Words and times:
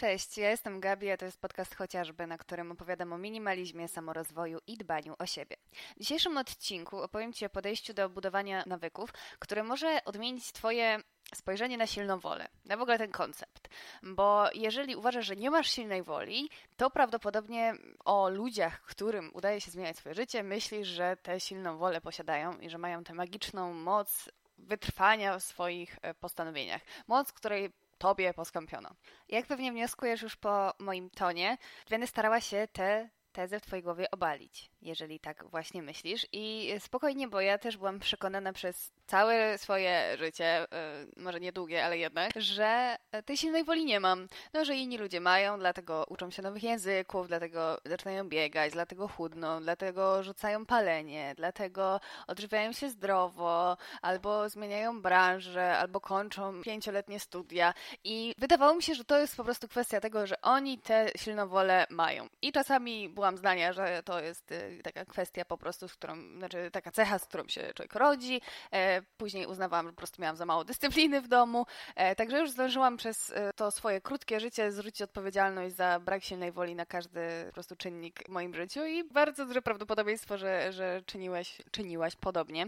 Cześć, 0.00 0.38
ja 0.38 0.50
jestem 0.50 0.80
Gabi, 0.80 1.10
a 1.10 1.16
to 1.16 1.24
jest 1.24 1.40
podcast 1.40 1.74
chociażby, 1.74 2.26
na 2.26 2.38
którym 2.38 2.72
opowiadam 2.72 3.12
o 3.12 3.18
minimalizmie, 3.18 3.88
samorozwoju 3.88 4.58
i 4.66 4.76
dbaniu 4.76 5.14
o 5.18 5.26
siebie. 5.26 5.56
W 5.96 6.00
dzisiejszym 6.00 6.38
odcinku 6.38 7.02
opowiem 7.02 7.32
Ci 7.32 7.46
o 7.46 7.50
podejściu 7.50 7.94
do 7.94 8.08
budowania 8.08 8.64
nawyków, 8.66 9.12
które 9.38 9.62
może 9.62 10.04
odmienić 10.04 10.52
Twoje 10.52 10.98
spojrzenie 11.34 11.76
na 11.78 11.86
silną 11.86 12.18
wolę, 12.18 12.48
na 12.64 12.76
w 12.76 12.80
ogóle 12.80 12.98
ten 12.98 13.10
koncept. 13.10 13.68
Bo 14.02 14.44
jeżeli 14.54 14.96
uważasz, 14.96 15.26
że 15.26 15.36
nie 15.36 15.50
masz 15.50 15.70
silnej 15.70 16.02
woli, 16.02 16.50
to 16.76 16.90
prawdopodobnie 16.90 17.74
o 18.04 18.28
ludziach, 18.28 18.82
którym 18.82 19.30
udaje 19.34 19.60
się 19.60 19.70
zmieniać 19.70 19.96
swoje 19.96 20.14
życie, 20.14 20.42
myślisz, 20.42 20.88
że 20.88 21.16
tę 21.16 21.40
silną 21.40 21.78
wolę 21.78 22.00
posiadają 22.00 22.58
i 22.58 22.70
że 22.70 22.78
mają 22.78 23.04
tę 23.04 23.14
magiczną 23.14 23.74
moc 23.74 24.30
wytrwania 24.58 25.38
w 25.38 25.42
swoich 25.42 25.98
e, 26.02 26.14
postanowieniach. 26.14 26.82
Moc, 27.08 27.32
której 27.32 27.72
tobie 28.00 28.34
poskąpiono. 28.34 28.90
Jak 29.28 29.46
pewnie 29.46 29.72
wnioskujesz 29.72 30.22
już 30.22 30.36
po 30.36 30.72
moim 30.78 31.10
tonie, 31.10 31.58
będę 31.90 32.06
starała 32.06 32.40
się 32.40 32.68
te 32.72 33.10
tezę 33.32 33.60
w 33.60 33.62
twojej 33.62 33.82
głowie 33.82 34.10
obalić, 34.10 34.69
jeżeli 34.82 35.20
tak 35.20 35.44
właśnie 35.50 35.82
myślisz. 35.82 36.26
I 36.32 36.74
spokojnie, 36.78 37.28
bo 37.28 37.40
ja 37.40 37.58
też 37.58 37.76
byłam 37.76 38.00
przekonana 38.00 38.52
przez 38.52 38.92
całe 39.06 39.58
swoje 39.58 40.16
życie, 40.18 40.64
y, 40.64 41.20
może 41.20 41.40
niedługie, 41.40 41.84
ale 41.84 41.98
jednak, 41.98 42.30
że 42.36 42.96
tej 43.24 43.36
silnej 43.36 43.64
woli 43.64 43.84
nie 43.84 44.00
mam. 44.00 44.28
No, 44.52 44.64
że 44.64 44.74
inni 44.74 44.98
ludzie 44.98 45.20
mają, 45.20 45.58
dlatego 45.58 46.04
uczą 46.08 46.30
się 46.30 46.42
nowych 46.42 46.62
języków, 46.62 47.28
dlatego 47.28 47.78
zaczynają 47.84 48.28
biegać, 48.28 48.72
dlatego 48.72 49.08
chudną, 49.08 49.60
dlatego 49.62 50.22
rzucają 50.22 50.66
palenie, 50.66 51.34
dlatego 51.36 52.00
odżywiają 52.26 52.72
się 52.72 52.88
zdrowo, 52.88 53.76
albo 54.02 54.48
zmieniają 54.48 55.02
branżę, 55.02 55.78
albo 55.78 56.00
kończą 56.00 56.62
pięcioletnie 56.62 57.20
studia. 57.20 57.74
I 58.04 58.34
wydawało 58.38 58.74
mi 58.74 58.82
się, 58.82 58.94
że 58.94 59.04
to 59.04 59.18
jest 59.18 59.36
po 59.36 59.44
prostu 59.44 59.68
kwestia 59.68 60.00
tego, 60.00 60.26
że 60.26 60.40
oni 60.40 60.78
tę 60.78 61.10
silną 61.16 61.48
wolę 61.48 61.86
mają. 61.90 62.26
I 62.42 62.52
czasami 62.52 63.08
byłam 63.08 63.36
zdania, 63.36 63.72
że 63.72 64.02
to 64.02 64.20
jest 64.20 64.52
y, 64.52 64.69
taka 64.82 65.04
kwestia 65.04 65.44
po 65.44 65.58
prostu, 65.58 65.88
z 65.88 65.94
którą, 65.94 66.36
znaczy 66.38 66.70
taka 66.72 66.90
cecha, 66.90 67.18
z 67.18 67.24
którą 67.24 67.48
się 67.48 67.72
człowiek 67.74 67.94
rodzi, 67.94 68.40
e, 68.72 69.02
Później 69.16 69.46
uznawałam, 69.46 69.86
że 69.86 69.92
po 69.92 69.96
prostu 69.96 70.22
miałam 70.22 70.36
za 70.36 70.46
mało 70.46 70.64
dyscypliny 70.64 71.20
w 71.20 71.28
domu. 71.28 71.66
E, 71.96 72.14
także 72.14 72.40
już 72.40 72.50
zdążyłam 72.50 72.96
przez 72.96 73.30
e, 73.30 73.52
to 73.52 73.70
swoje 73.70 74.00
krótkie 74.00 74.40
życie 74.40 74.72
zwrócić 74.72 75.02
odpowiedzialność 75.02 75.74
za 75.74 76.00
brak 76.00 76.24
silnej 76.24 76.52
woli 76.52 76.74
na 76.74 76.86
każdy 76.86 77.20
po 77.46 77.52
prostu 77.52 77.76
czynnik 77.76 78.24
w 78.26 78.28
moim 78.28 78.54
życiu 78.54 78.86
i 78.86 79.04
bardzo 79.04 79.46
duże 79.46 79.62
prawdopodobieństwo, 79.62 80.38
że, 80.38 80.72
że 80.72 81.02
czyniłeś, 81.06 81.62
czyniłaś 81.70 82.16
podobnie. 82.16 82.66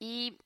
I 0.00 0.38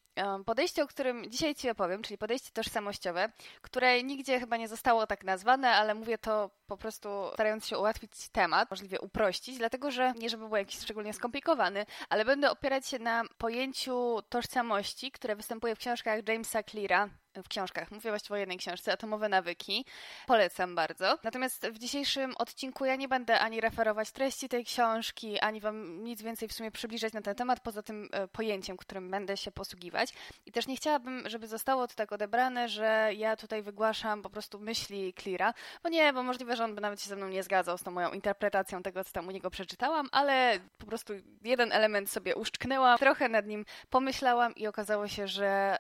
podejście, 0.47 0.83
o 0.83 0.87
którym 0.87 1.31
dzisiaj 1.31 1.55
Ci 1.55 1.71
opowiem, 1.71 2.03
czyli 2.03 2.19
podejście 2.19 2.51
tożsamościowe, 2.53 3.33
które 3.63 4.03
nigdzie 4.03 4.41
chyba 4.41 4.57
nie 4.57 4.69
zostało 4.69 5.07
tak 5.07 5.25
nazwane, 5.25 5.71
ale 5.71 5.95
mówię 5.95 6.19
to 6.19 6.51
po 6.67 6.77
prostu 6.77 7.09
starając 7.35 7.67
się 7.67 7.79
ułatwić 7.79 8.29
temat, 8.33 8.71
możliwie 8.71 9.01
uprościć, 9.01 9.59
dlatego 9.59 9.91
że 9.91 10.13
nie 10.19 10.29
żeby 10.29 10.49
był 10.49 10.57
jakiś 10.57 10.81
szczególnie 10.81 11.13
skomplikowany, 11.13 11.87
ale 12.09 12.25
będę 12.25 12.51
opierać 12.51 12.87
się 12.87 12.99
na 12.99 13.23
pojęciu 13.39 14.23
tożsamości, 14.29 15.11
które 15.11 15.37
występuje 15.37 15.75
w 15.77 15.79
książkach 15.79 16.29
Jamesa 16.29 16.63
Cleara, 16.63 17.09
w 17.37 17.49
książkach. 17.49 17.91
Mówię 17.91 18.11
właściwie 18.11 18.35
o 18.35 18.39
jednej 18.39 18.59
książce, 18.59 18.93
Atomowe 18.93 19.29
Nawyki. 19.29 19.85
Polecam 20.27 20.75
bardzo. 20.75 21.19
Natomiast 21.23 21.67
w 21.69 21.79
dzisiejszym 21.79 22.37
odcinku 22.37 22.85
ja 22.85 22.97
nie 22.97 23.09
będę 23.09 23.41
ani 23.41 23.61
referować 23.61 24.11
treści 24.11 24.49
tej 24.49 24.65
książki, 24.65 25.41
ani 25.41 25.61
wam 25.61 26.05
nic 26.05 26.23
więcej 26.23 26.49
w 26.49 26.53
sumie 26.53 26.71
przybliżać 26.71 27.13
na 27.13 27.23
ten 27.23 27.35
temat, 27.35 27.61
poza 27.61 27.83
tym 27.83 28.09
e, 28.13 28.29
pojęciem, 28.29 28.77
którym 28.77 29.11
będę 29.11 29.37
się 29.37 29.51
posługiwać. 29.51 30.13
I 30.47 30.53
też 30.53 30.67
nie 30.67 30.77
chciałabym, 30.77 31.23
żeby 31.27 31.47
zostało 31.47 31.89
to 31.89 31.95
tak 31.95 32.13
odebrane, 32.13 32.69
że 32.69 33.11
ja 33.17 33.37
tutaj 33.37 33.63
wygłaszam 33.63 34.23
po 34.23 34.31
prostu 34.31 34.61
myśli 34.61 35.15
Cleara, 35.15 35.55
bo 35.83 35.89
nie, 35.89 36.13
bo 36.13 36.23
możliwe, 36.23 36.57
że 36.57 36.65
on 36.65 36.75
by 36.75 36.81
nawet 36.81 37.03
się 37.03 37.09
ze 37.09 37.17
mną 37.17 37.29
nie 37.29 37.43
zgadzał 37.43 37.79
z 37.79 37.83
tą 37.83 37.91
moją 37.91 38.11
interpretacją 38.11 38.83
tego, 38.83 39.05
co 39.05 39.13
tam 39.13 39.29
u 39.29 39.31
niego 39.31 39.51
przeczytałam, 39.51 40.09
ale 40.13 40.59
po 40.79 40.87
prostu 40.87 41.13
jeden 41.45 41.73
element 41.73 42.11
sobie 42.11 42.37
uszczknęłam, 42.37 42.99
trochę 42.99 43.29
nad 43.29 43.47
nim 43.47 43.65
pomyślałam 43.91 44.55
i 44.55 44.67
okazało 44.67 45.09
się, 45.09 45.29
że, 45.29 45.77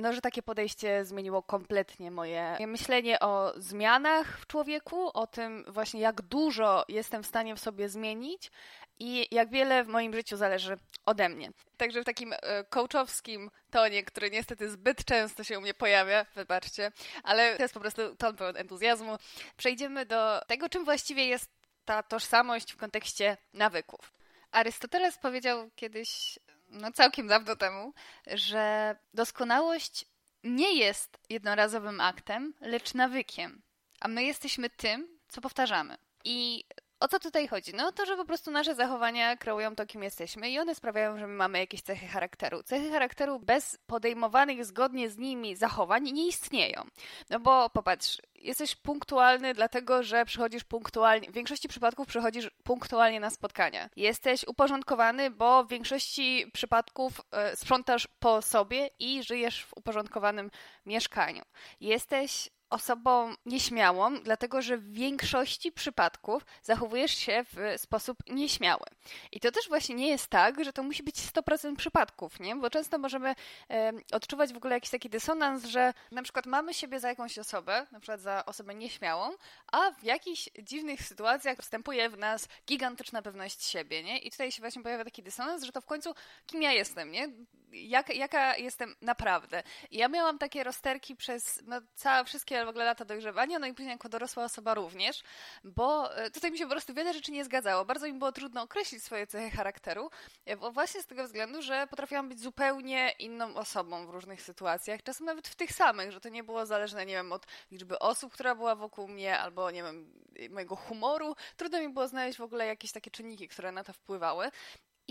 no, 0.00 0.12
że 0.12 0.20
takie 0.20 0.42
podejście 0.42 0.79
zmieniło 1.02 1.42
kompletnie 1.42 2.10
moje 2.10 2.56
myślenie 2.66 3.20
o 3.20 3.52
zmianach 3.56 4.38
w 4.38 4.46
człowieku, 4.46 5.08
o 5.08 5.26
tym 5.26 5.64
właśnie 5.68 6.00
jak 6.00 6.22
dużo 6.22 6.84
jestem 6.88 7.22
w 7.22 7.26
stanie 7.26 7.56
w 7.56 7.60
sobie 7.60 7.88
zmienić 7.88 8.50
i 8.98 9.28
jak 9.30 9.50
wiele 9.50 9.84
w 9.84 9.88
moim 9.88 10.14
życiu 10.14 10.36
zależy 10.36 10.78
ode 11.06 11.28
mnie. 11.28 11.50
Także 11.76 12.02
w 12.02 12.04
takim 12.04 12.32
e, 12.32 12.64
coachowskim 12.64 13.50
tonie, 13.70 14.04
który 14.04 14.30
niestety 14.30 14.70
zbyt 14.70 15.04
często 15.04 15.44
się 15.44 15.58
u 15.58 15.60
mnie 15.60 15.74
pojawia, 15.74 16.26
wybaczcie, 16.34 16.92
ale 17.22 17.56
to 17.56 17.62
jest 17.62 17.74
po 17.74 17.80
prostu 17.80 18.16
ton 18.16 18.36
pełen 18.36 18.56
entuzjazmu, 18.56 19.16
przejdziemy 19.56 20.06
do 20.06 20.40
tego, 20.46 20.68
czym 20.68 20.84
właściwie 20.84 21.24
jest 21.24 21.50
ta 21.84 22.02
tożsamość 22.02 22.72
w 22.72 22.76
kontekście 22.76 23.36
nawyków. 23.52 24.12
Arystoteles 24.50 25.18
powiedział 25.18 25.70
kiedyś, 25.76 26.38
no 26.68 26.92
całkiem 26.92 27.26
dawno 27.26 27.56
temu, 27.56 27.92
że 28.26 28.96
doskonałość 29.14 30.04
nie 30.44 30.74
jest 30.78 31.18
jednorazowym 31.28 32.00
aktem, 32.00 32.54
lecz 32.60 32.94
nawykiem. 32.94 33.62
A 34.00 34.08
my 34.08 34.24
jesteśmy 34.24 34.70
tym, 34.70 35.18
co 35.28 35.40
powtarzamy. 35.40 35.96
I 36.24 36.64
o 37.00 37.08
co 37.08 37.18
tutaj 37.18 37.48
chodzi? 37.48 37.72
No 37.74 37.92
to, 37.92 38.06
że 38.06 38.16
po 38.16 38.24
prostu 38.24 38.50
nasze 38.50 38.74
zachowania 38.74 39.36
kreują 39.36 39.74
to, 39.76 39.86
kim 39.86 40.02
jesteśmy 40.02 40.50
i 40.50 40.58
one 40.58 40.74
sprawiają, 40.74 41.18
że 41.18 41.26
my 41.26 41.34
mamy 41.34 41.58
jakieś 41.58 41.82
cechy 41.82 42.06
charakteru. 42.06 42.62
Cechy 42.62 42.90
charakteru 42.90 43.38
bez 43.38 43.78
podejmowanych 43.86 44.64
zgodnie 44.64 45.10
z 45.10 45.18
nimi 45.18 45.56
zachowań 45.56 46.02
nie 46.12 46.28
istnieją. 46.28 46.82
No 47.30 47.40
bo 47.40 47.70
popatrz, 47.70 48.18
jesteś 48.34 48.76
punktualny 48.76 49.54
dlatego, 49.54 50.02
że 50.02 50.24
przychodzisz 50.24 50.64
punktualnie, 50.64 51.30
w 51.30 51.34
większości 51.34 51.68
przypadków 51.68 52.06
przychodzisz 52.06 52.50
punktualnie 52.64 53.20
na 53.20 53.30
spotkania. 53.30 53.88
Jesteś 53.96 54.44
uporządkowany, 54.46 55.30
bo 55.30 55.64
w 55.64 55.68
większości 55.68 56.50
przypadków 56.52 57.20
e, 57.32 57.56
sprzątasz 57.56 58.08
po 58.18 58.42
sobie 58.42 58.90
i 58.98 59.22
żyjesz 59.22 59.64
w 59.64 59.76
uporządkowanym 59.76 60.50
mieszkaniu. 60.86 61.42
Jesteś 61.80 62.50
osobą 62.70 63.34
nieśmiałą, 63.46 64.20
dlatego 64.20 64.62
że 64.62 64.78
w 64.78 64.92
większości 64.92 65.72
przypadków 65.72 66.46
zachowujesz 66.62 67.14
się 67.14 67.44
w 67.52 67.80
sposób 67.80 68.18
nieśmiały. 68.28 68.84
I 69.32 69.40
to 69.40 69.52
też 69.52 69.68
właśnie 69.68 69.94
nie 69.94 70.08
jest 70.08 70.28
tak, 70.28 70.64
że 70.64 70.72
to 70.72 70.82
musi 70.82 71.02
być 71.02 71.16
100% 71.16 71.76
przypadków, 71.76 72.40
nie? 72.40 72.56
Bo 72.56 72.70
często 72.70 72.98
możemy 72.98 73.34
e, 73.70 73.92
odczuwać 74.12 74.52
w 74.52 74.56
ogóle 74.56 74.74
jakiś 74.74 74.90
taki 74.90 75.10
dysonans, 75.10 75.64
że 75.64 75.94
na 76.10 76.22
przykład 76.22 76.46
mamy 76.46 76.74
siebie 76.74 77.00
za 77.00 77.08
jakąś 77.08 77.38
osobę, 77.38 77.86
na 77.92 78.00
przykład 78.00 78.20
za 78.20 78.46
osobę 78.46 78.74
nieśmiałą, 78.74 79.30
a 79.72 79.90
w 79.90 80.02
jakichś 80.02 80.48
dziwnych 80.62 81.02
sytuacjach 81.02 81.58
wstępuje 81.58 82.10
w 82.10 82.18
nas 82.18 82.48
gigantyczna 82.66 83.22
pewność 83.22 83.64
siebie, 83.64 84.02
nie? 84.02 84.18
I 84.18 84.30
tutaj 84.30 84.52
się 84.52 84.60
właśnie 84.60 84.82
pojawia 84.82 85.04
taki 85.04 85.22
dysonans, 85.22 85.62
że 85.62 85.72
to 85.72 85.80
w 85.80 85.86
końcu 85.86 86.14
kim 86.46 86.62
ja 86.62 86.72
jestem, 86.72 87.10
nie? 87.10 87.28
Jak, 87.72 88.16
jaka 88.16 88.56
jestem 88.56 88.94
naprawdę. 89.00 89.62
Ja 89.90 90.08
miałam 90.08 90.38
takie 90.38 90.64
rozterki 90.64 91.16
przez 91.16 91.62
no, 91.66 91.80
całe, 91.94 92.24
wszystkie 92.24 92.64
w 92.64 92.68
ogóle 92.68 92.84
lata 92.84 93.04
dojrzewania, 93.04 93.58
no 93.58 93.66
i 93.66 93.74
później 93.74 93.92
jako 93.92 94.08
dorosła 94.08 94.44
osoba 94.44 94.74
również, 94.74 95.22
bo 95.64 96.16
e, 96.16 96.30
tutaj 96.30 96.50
mi 96.50 96.58
się 96.58 96.64
po 96.64 96.70
prostu 96.70 96.94
wiele 96.94 97.12
rzeczy 97.12 97.32
nie 97.32 97.44
zgadzało. 97.44 97.84
Bardzo 97.84 98.06
mi 98.06 98.12
było 98.12 98.32
trudno 98.32 98.62
określić 98.62 99.04
swoje 99.04 99.26
cechy 99.26 99.50
charakteru, 99.50 100.10
e, 100.44 100.56
bo 100.56 100.72
właśnie 100.72 101.02
z 101.02 101.06
tego 101.06 101.24
względu, 101.24 101.62
że 101.62 101.86
potrafiłam 101.86 102.28
być 102.28 102.40
zupełnie 102.40 103.10
inną 103.18 103.54
osobą 103.54 104.06
w 104.06 104.10
różnych 104.10 104.42
sytuacjach, 104.42 105.02
czasem 105.02 105.26
nawet 105.26 105.48
w 105.48 105.54
tych 105.54 105.72
samych, 105.72 106.12
że 106.12 106.20
to 106.20 106.28
nie 106.28 106.44
było 106.44 106.66
zależne, 106.66 107.06
nie 107.06 107.14
wiem, 107.14 107.32
od 107.32 107.46
liczby 107.70 107.98
osób, 107.98 108.32
która 108.32 108.54
była 108.54 108.74
wokół 108.74 109.08
mnie, 109.08 109.38
albo, 109.38 109.70
nie 109.70 109.82
wiem, 109.82 110.12
mojego 110.50 110.76
humoru. 110.76 111.36
Trudno 111.56 111.80
mi 111.80 111.88
było 111.88 112.08
znaleźć 112.08 112.38
w 112.38 112.42
ogóle 112.42 112.66
jakieś 112.66 112.92
takie 112.92 113.10
czynniki, 113.10 113.48
które 113.48 113.72
na 113.72 113.84
to 113.84 113.92
wpływały. 113.92 114.50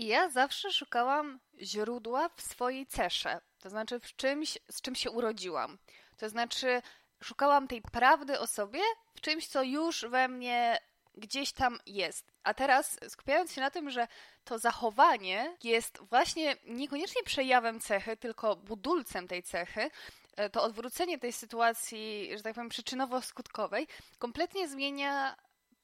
I 0.00 0.06
ja 0.06 0.28
zawsze 0.28 0.72
szukałam 0.72 1.40
źródła 1.62 2.28
w 2.28 2.42
swojej 2.42 2.86
cesze, 2.86 3.40
to 3.58 3.70
znaczy 3.70 4.00
w 4.00 4.16
czymś, 4.16 4.58
z 4.70 4.80
czym 4.82 4.94
się 4.94 5.10
urodziłam. 5.10 5.78
To 6.16 6.28
znaczy, 6.28 6.82
szukałam 7.22 7.68
tej 7.68 7.82
prawdy 7.82 8.38
o 8.38 8.46
sobie 8.46 8.80
w 9.14 9.20
czymś, 9.20 9.48
co 9.48 9.62
już 9.62 10.04
we 10.04 10.28
mnie 10.28 10.78
gdzieś 11.14 11.52
tam 11.52 11.78
jest. 11.86 12.32
A 12.42 12.54
teraz 12.54 12.98
skupiając 13.08 13.52
się 13.52 13.60
na 13.60 13.70
tym, 13.70 13.90
że 13.90 14.08
to 14.44 14.58
zachowanie 14.58 15.56
jest 15.62 15.98
właśnie 16.02 16.56
niekoniecznie 16.64 17.22
przejawem 17.22 17.80
cechy, 17.80 18.16
tylko 18.16 18.56
budulcem 18.56 19.28
tej 19.28 19.42
cechy, 19.42 19.90
e, 20.36 20.50
to 20.50 20.62
odwrócenie 20.62 21.18
tej 21.18 21.32
sytuacji, 21.32 22.30
że 22.36 22.42
tak 22.42 22.54
powiem, 22.54 22.70
przyczynowo-skutkowej, 22.70 23.86
kompletnie 24.18 24.68
zmienia 24.68 25.36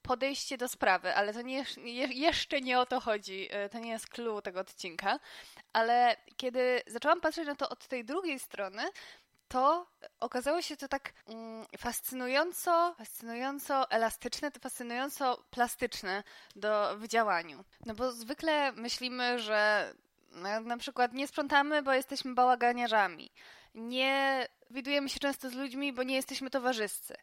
podejście 0.07 0.59
do 0.59 0.69
sprawy, 0.69 1.15
ale 1.15 1.33
to 1.33 1.43
nie, 1.43 1.65
jeszcze 2.11 2.61
nie 2.61 2.81
o 2.81 2.87
to 2.87 3.01
chodzi. 3.01 3.49
E, 3.51 3.69
to 3.69 3.79
nie 3.79 3.91
jest 3.91 4.09
clue 4.09 4.43
tego 4.43 4.61
odcinka. 4.61 5.19
Ale 5.73 6.17
kiedy 6.37 6.83
zaczęłam 6.87 7.21
patrzeć 7.21 7.47
na 7.47 7.55
to 7.55 7.69
od 7.69 7.87
tej 7.87 8.05
drugiej 8.05 8.39
strony, 8.39 8.83
to 9.49 9.87
okazało 10.21 10.63
się 10.63 10.77
to 10.77 10.89
tak 10.89 11.13
mm, 11.29 11.67
fascynująco, 11.79 12.95
fascynująco 12.99 13.91
elastyczne, 13.91 14.51
to 14.51 14.61
fascynująco 14.61 15.45
plastyczne 15.51 16.23
do 16.57 16.99
w 16.99 17.09
działaniu. 17.09 17.65
No 17.87 17.95
bo 17.95 18.13
zwykle 18.13 18.73
myślimy, 18.73 19.39
że 19.39 19.93
no, 20.31 20.61
na 20.61 20.77
przykład 20.77 21.13
nie 21.13 21.29
sprzątamy, 21.29 21.83
bo 21.83 21.93
jesteśmy 21.93 22.35
bałaganiarzami. 22.35 23.31
Nie 23.75 24.49
widujemy 24.71 25.09
się 25.09 25.21
często 25.21 25.51
z 25.51 25.55
ludźmi, 25.55 25.93
bo 25.93 26.03
nie 26.03 26.15
jesteśmy 26.15 26.51
towarzyscy. 26.51 27.17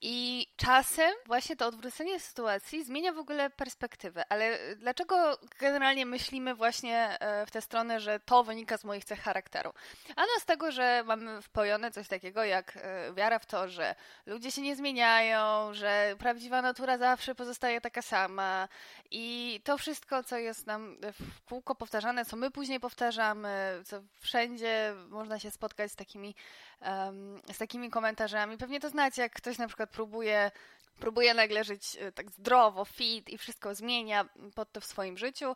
I 0.00 0.46
czasem 0.56 1.12
właśnie 1.26 1.56
to 1.56 1.66
odwrócenie 1.66 2.20
sytuacji 2.20 2.84
zmienia 2.84 3.12
w 3.12 3.18
ogóle 3.18 3.50
perspektywę. 3.50 4.24
Ale 4.28 4.58
dlaczego 4.76 5.38
generalnie 5.58 6.06
myślimy 6.06 6.54
właśnie 6.54 7.18
e, 7.20 7.46
w 7.46 7.50
tę 7.50 7.60
stronę, 7.60 8.00
że 8.00 8.20
to 8.20 8.44
wynika 8.44 8.78
z 8.78 8.84
moich 8.84 9.04
cech 9.04 9.20
charakteru? 9.20 9.72
Ano 10.16 10.28
z 10.38 10.44
tego, 10.44 10.72
że 10.72 11.02
mamy 11.06 11.42
wpojone 11.42 11.90
coś 11.90 12.08
takiego 12.08 12.44
jak 12.44 12.76
e, 12.76 13.12
wiara 13.12 13.38
w 13.38 13.46
to, 13.46 13.68
że 13.68 13.94
ludzie 14.26 14.50
się 14.50 14.62
nie 14.62 14.76
zmieniają, 14.76 15.74
że 15.74 16.16
prawdziwa 16.18 16.62
natura 16.62 16.98
zawsze 16.98 17.34
pozostaje 17.34 17.80
taka 17.80 18.02
sama 18.02 18.68
i 19.10 19.60
to 19.64 19.78
wszystko, 19.78 20.24
co 20.24 20.38
jest 20.38 20.66
nam 20.66 20.96
w 21.20 21.42
kółko 21.42 21.74
powtarzane, 21.74 22.24
co 22.24 22.36
my 22.36 22.50
później 22.50 22.80
powtarzamy, 22.80 23.82
co 23.84 24.02
wszędzie 24.20 24.94
można 25.08 25.38
się 25.38 25.50
spotkać 25.50 25.92
z 25.92 25.96
takimi 25.96 26.34
um, 26.80 27.40
z 27.52 27.58
takimi 27.58 27.90
komentarzami. 27.90 28.58
Pewnie 28.58 28.80
to 28.80 28.88
znacie, 28.88 29.22
jak 29.22 29.32
ktoś 29.32 29.58
na 29.58 29.66
przykład 29.66 29.90
próbuje 29.90 30.50
próbuje 31.00 31.34
nagle 31.34 31.64
żyć 31.64 31.96
e, 32.00 32.12
tak 32.12 32.30
zdrowo, 32.30 32.84
fit 32.84 33.30
i 33.30 33.38
wszystko 33.38 33.74
zmienia 33.74 34.28
pod 34.54 34.72
to 34.72 34.80
w 34.80 34.84
swoim 34.84 35.18
życiu, 35.18 35.54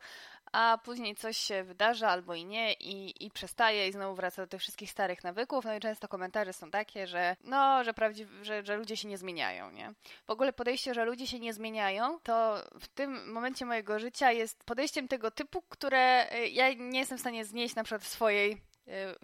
a 0.53 0.79
później 0.85 1.15
coś 1.15 1.37
się 1.37 1.65
wydarza 1.65 2.09
albo 2.09 2.35
i 2.35 2.45
nie 2.45 2.73
i, 2.73 3.25
i 3.27 3.31
przestaje 3.31 3.89
i 3.89 3.93
znowu 3.93 4.15
wraca 4.15 4.43
do 4.43 4.49
tych 4.49 4.61
wszystkich 4.61 4.91
starych 4.91 5.25
nawyków. 5.25 5.65
No 5.65 5.75
i 5.75 5.81
często 5.81 6.09
komentarze 6.09 6.53
są 6.53 6.71
takie, 6.71 7.07
że 7.07 7.37
no, 7.45 7.85
że, 7.85 7.95
że, 8.43 8.65
że 8.65 8.77
ludzie 8.77 8.97
się 8.97 9.09
nie 9.09 9.19
zmieniają, 9.19 9.71
nie? 9.71 9.93
W 10.27 10.31
ogóle 10.31 10.53
podejście, 10.53 10.95
że 10.95 11.05
ludzie 11.05 11.27
się 11.27 11.39
nie 11.39 11.55
zmieniają, 11.55 12.21
to 12.23 12.65
w 12.81 12.89
tym 12.89 13.33
momencie 13.33 13.67
mojego 13.67 13.99
życia 13.99 14.33
jest 14.33 14.65
podejściem 14.65 15.09
tego 15.09 15.31
typu, 15.31 15.63
które 15.63 16.31
e, 16.31 16.49
ja 16.49 16.73
nie 16.73 16.99
jestem 16.99 17.19
w 17.19 17.21
stanie 17.21 17.45
znieść 17.45 17.75
na 17.75 17.85
przykład 17.85 18.03
w 18.03 18.09
swojej 18.09 18.74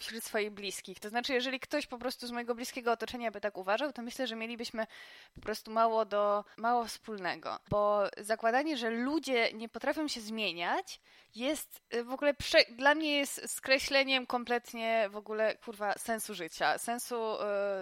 wśród 0.00 0.24
swoich 0.24 0.50
bliskich. 0.50 1.00
To 1.00 1.08
znaczy, 1.08 1.32
jeżeli 1.32 1.60
ktoś 1.60 1.86
po 1.86 1.98
prostu 1.98 2.26
z 2.26 2.30
mojego 2.30 2.54
bliskiego 2.54 2.92
otoczenia 2.92 3.30
by 3.30 3.40
tak 3.40 3.56
uważał, 3.56 3.92
to 3.92 4.02
myślę, 4.02 4.26
że 4.26 4.36
mielibyśmy 4.36 4.86
po 5.34 5.40
prostu 5.40 5.70
mało 5.70 6.04
do 6.04 6.44
mało 6.56 6.84
wspólnego. 6.84 7.58
Bo 7.70 8.04
zakładanie, 8.18 8.76
że 8.76 8.90
ludzie 8.90 9.52
nie 9.52 9.68
potrafią 9.68 10.08
się 10.08 10.20
zmieniać, 10.20 11.00
jest 11.34 11.82
y, 11.94 12.04
w 12.04 12.10
ogóle 12.10 12.34
prze... 12.34 12.58
dla 12.70 12.94
mnie 12.94 13.18
jest 13.18 13.50
skreśleniem 13.50 14.26
kompletnie 14.26 15.08
w 15.10 15.16
ogóle 15.16 15.54
kurwa 15.54 15.92
sensu 15.92 16.34
życia, 16.34 16.78
sensu 16.78 17.34
y, 17.34 17.38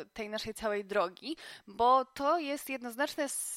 tej 0.07 0.29
naszej 0.29 0.55
całej 0.55 0.85
drogi, 0.85 1.37
bo 1.67 2.05
to 2.05 2.39
jest 2.39 2.71
jednoznaczne 2.71 3.29
z, 3.29 3.57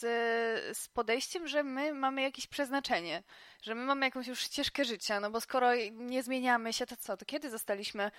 z 0.78 0.88
podejściem, 0.88 1.48
że 1.48 1.64
my 1.64 1.94
mamy 1.94 2.22
jakieś 2.22 2.48
przeznaczenie 2.48 3.24
że 3.62 3.76
my 3.76 3.86
mamy 3.86 4.06
jakąś 4.06 4.28
już 4.28 4.40
ścieżkę 4.40 4.86
życia, 4.86 5.20
no 5.20 5.32
bo 5.32 5.42
skoro 5.42 5.76
nie 5.92 6.24
zmieniamy 6.24 6.74
się, 6.74 6.86
to 6.86 6.98
co? 6.98 7.18
To 7.18 7.26
kiedy 7.26 7.50
zostaliśmy 7.50 8.12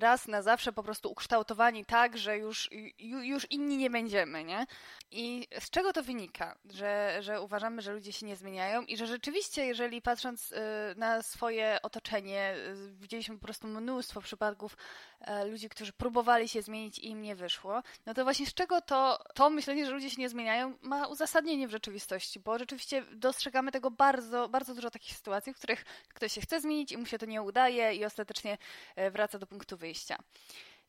raz 0.00 0.28
na 0.28 0.42
zawsze 0.42 0.72
po 0.72 0.82
prostu 0.82 1.10
ukształtowani 1.10 1.84
tak, 1.84 2.18
że 2.18 2.38
już, 2.38 2.70
już 2.98 3.50
inni 3.50 3.76
nie 3.76 3.90
będziemy, 3.90 4.44
nie? 4.44 4.66
I 5.10 5.48
z 5.60 5.70
czego 5.70 5.92
to 5.92 6.02
wynika? 6.02 6.56
Że, 6.72 7.16
że 7.20 7.40
uważamy, 7.40 7.82
że 7.82 7.92
ludzie 7.92 8.12
się 8.12 8.26
nie 8.26 8.36
zmieniają 8.36 8.82
i 8.82 8.96
że 8.96 9.06
rzeczywiście, 9.06 9.66
jeżeli 9.66 10.02
patrząc 10.02 10.52
y, 10.52 10.56
na 10.96 11.22
swoje 11.22 11.78
otoczenie, 11.82 12.54
y, 12.56 12.92
widzieliśmy 12.92 13.38
po 13.38 13.44
prostu 13.44 13.66
mnóstwo 13.66 14.20
przypadków 14.20 14.76
e, 15.20 15.44
ludzi, 15.44 15.68
którzy 15.68 15.92
próbowali 15.92 16.48
się 16.48 16.62
zmienić 16.62 16.98
i 16.98 17.10
im 17.10 17.22
nie 17.22 17.36
wyszło, 17.36 17.82
no 18.06 18.14
to 18.14 18.24
właśnie 18.24 18.46
z 18.46 18.54
czego 18.54 18.80
to, 18.80 19.18
to 19.34 19.50
myślenie, 19.50 19.86
że 19.86 19.92
ludzie 19.92 20.10
się 20.10 20.22
nie 20.22 20.28
zmieniają, 20.28 20.74
ma 20.82 21.06
uzasadnienie 21.06 21.68
w 21.68 21.70
rzeczywistości, 21.70 22.40
bo 22.40 22.58
rzeczywiście 22.58 23.02
dostrzegamy 23.12 23.72
tego 23.72 23.90
bardzo, 23.90 24.48
bardzo 24.48 24.74
dużo 24.74 24.90
takich 24.90 25.16
sytuacji, 25.16 25.54
w 25.54 25.56
których 25.56 25.84
ktoś 26.08 26.32
się 26.32 26.40
chce 26.40 26.60
zmienić 26.60 26.92
i 26.92 26.96
mu 26.96 27.06
się 27.06 27.18
to 27.18 27.26
nie 27.26 27.42
udaje 27.42 27.94
i 27.94 28.04
ostatecznie 28.04 28.58
e, 28.96 29.10
wraca 29.10 29.23
wraca 29.24 29.38
do 29.38 29.46
punktu 29.46 29.76
wyjścia. 29.76 30.18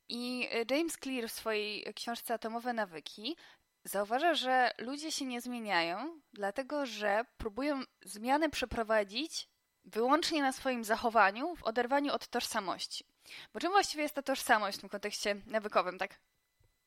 I 0.10 0.48
e, 0.52 0.76
James 0.76 0.98
Clear 0.98 1.30
w 1.30 1.32
swojej 1.32 1.94
książce 1.94 2.34
Atomowe 2.34 2.74
nawyki 2.74 3.36
zauważa, 3.84 4.34
że 4.34 4.72
ludzie 4.78 5.12
się 5.12 5.26
nie 5.26 5.42
zmieniają, 5.42 6.22
dlatego 6.34 6.86
że 6.86 7.26
próbują 7.38 7.82
zmianę 8.06 8.50
przeprowadzić 8.50 9.48
wyłącznie 9.86 10.42
na 10.42 10.52
swoim 10.52 10.84
zachowaniu, 10.84 11.56
w 11.56 11.64
oderwaniu 11.64 12.14
od 12.14 12.28
tożsamości. 12.28 13.06
Bo 13.54 13.60
czym 13.60 13.72
właściwie 13.72 14.04
jest 14.04 14.16
ta 14.16 14.22
tożsamość 14.22 14.78
w 14.78 14.82
tym 14.82 14.90
kontekście 14.90 15.36
nawykowym, 15.46 15.98
tak 15.98 16.20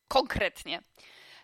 konkretnie? 0.09 0.83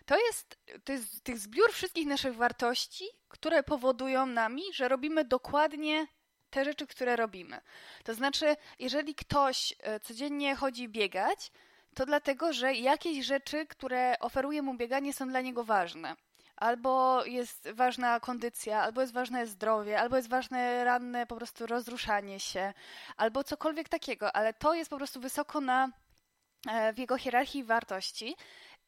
To 0.05 0.19
jest, 0.19 0.57
to 0.83 0.91
jest 0.91 1.23
tych 1.23 1.39
zbiór 1.39 1.73
wszystkich 1.73 2.07
naszych 2.07 2.35
wartości, 2.35 3.05
które 3.27 3.63
powodują 3.63 4.25
nami, 4.25 4.63
że 4.73 4.87
robimy 4.87 5.25
dokładnie 5.25 6.07
te 6.55 6.65
rzeczy, 6.65 6.87
które 6.87 7.15
robimy. 7.15 7.61
To 8.03 8.13
znaczy, 8.13 8.55
jeżeli 8.79 9.15
ktoś 9.15 9.73
e, 9.79 9.99
codziennie 9.99 10.55
chodzi 10.55 10.89
biegać, 10.89 11.51
to 11.95 12.05
dlatego, 12.05 12.53
że 12.53 12.73
jakieś 12.73 13.25
rzeczy, 13.25 13.65
które 13.65 14.15
oferuje 14.19 14.61
mu 14.61 14.73
bieganie, 14.73 15.13
są 15.13 15.29
dla 15.29 15.41
niego 15.41 15.63
ważne. 15.63 16.15
Albo 16.55 17.25
jest 17.25 17.69
ważna 17.73 18.19
kondycja, 18.19 18.81
albo 18.81 19.01
jest 19.01 19.13
ważne 19.13 19.47
zdrowie, 19.47 19.99
albo 19.99 20.15
jest 20.15 20.29
ważne 20.29 20.83
ranne 20.83 21.27
po 21.27 21.35
prostu 21.35 21.65
rozruszanie 21.65 22.39
się, 22.39 22.73
albo 23.17 23.43
cokolwiek 23.43 23.89
takiego, 23.89 24.35
ale 24.35 24.53
to 24.53 24.73
jest 24.73 24.89
po 24.89 24.97
prostu 24.97 25.19
wysoko 25.19 25.61
na, 25.61 25.89
e, 26.69 26.93
w 26.93 26.97
jego 26.97 27.17
hierarchii 27.17 27.63
wartości 27.63 28.35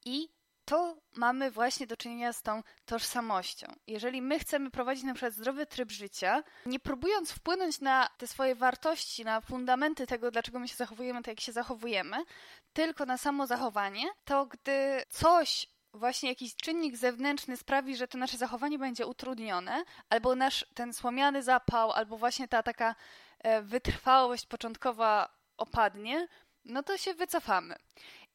i 0.06 0.30
to 0.68 0.98
mamy 1.16 1.52
właśnie 1.52 1.88
do 1.88 1.98
czynienia 1.98 2.34
z 2.34 2.42
tą 2.42 2.64
tożsamością. 2.86 3.68
Jeżeli 3.88 4.22
my 4.22 4.40
chcemy 4.40 4.72
prowadzić 4.72 5.04
na 5.04 5.14
przykład 5.14 5.34
zdrowy 5.34 5.66
tryb 5.66 5.92
życia, 5.92 6.44
nie 6.66 6.80
próbując 6.80 7.32
wpłynąć 7.32 7.82
na 7.82 8.10
te 8.18 8.28
swoje 8.28 8.56
wartości, 8.56 9.26
na 9.26 9.42
fundamenty 9.42 10.08
tego, 10.08 10.32
dlaczego 10.32 10.60
my 10.60 10.68
się 10.68 10.76
zachowujemy 10.76 11.20
tak, 11.20 11.28
jak 11.28 11.40
się 11.40 11.52
zachowujemy, 11.52 12.18
tylko 12.74 13.06
na 13.06 13.18
samo 13.18 13.48
zachowanie, 13.48 14.04
to 14.26 14.46
gdy 14.46 15.04
coś 15.10 15.68
właśnie 15.94 16.30
jakiś 16.30 16.56
czynnik 16.56 16.98
zewnętrzny 16.98 17.58
sprawi, 17.58 17.96
że 17.96 18.08
to 18.08 18.18
nasze 18.18 18.38
zachowanie 18.38 18.80
będzie 18.80 19.08
utrudnione, 19.08 19.84
albo 20.10 20.36
nasz 20.36 20.66
ten 20.74 20.94
słomiany 20.94 21.44
zapał, 21.44 21.92
albo 21.92 22.18
właśnie 22.18 22.48
ta 22.48 22.64
taka 22.64 22.96
e, 23.40 23.62
wytrwałość 23.62 24.46
początkowa 24.46 25.30
opadnie, 25.58 26.28
no 26.66 26.84
to 26.84 26.98
się 26.98 27.14
wycofamy. 27.14 27.76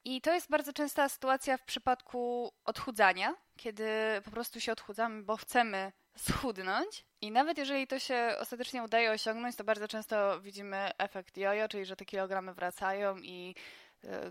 I 0.05 0.21
to 0.21 0.35
jest 0.35 0.51
bardzo 0.51 0.73
częsta 0.73 1.09
sytuacja 1.09 1.57
w 1.57 1.65
przypadku 1.65 2.53
odchudzania, 2.65 3.35
kiedy 3.57 3.87
po 4.25 4.31
prostu 4.31 4.61
się 4.61 4.73
odchudzamy, 4.73 5.23
bo 5.23 5.37
chcemy 5.37 5.93
schudnąć. 6.17 7.05
I 7.21 7.31
nawet 7.31 7.59
jeżeli 7.59 7.87
to 7.87 7.99
się 7.99 8.35
ostatecznie 8.41 8.83
udaje 8.83 9.11
osiągnąć, 9.11 9.57
to 9.57 9.65
bardzo 9.65 9.89
często 9.89 10.41
widzimy 10.41 10.91
efekt 10.99 11.37
jojo, 11.37 11.69
czyli 11.69 11.85
że 11.85 11.97
te 11.97 12.05
kilogramy 12.05 12.55
wracają 12.55 13.19
i 13.19 13.55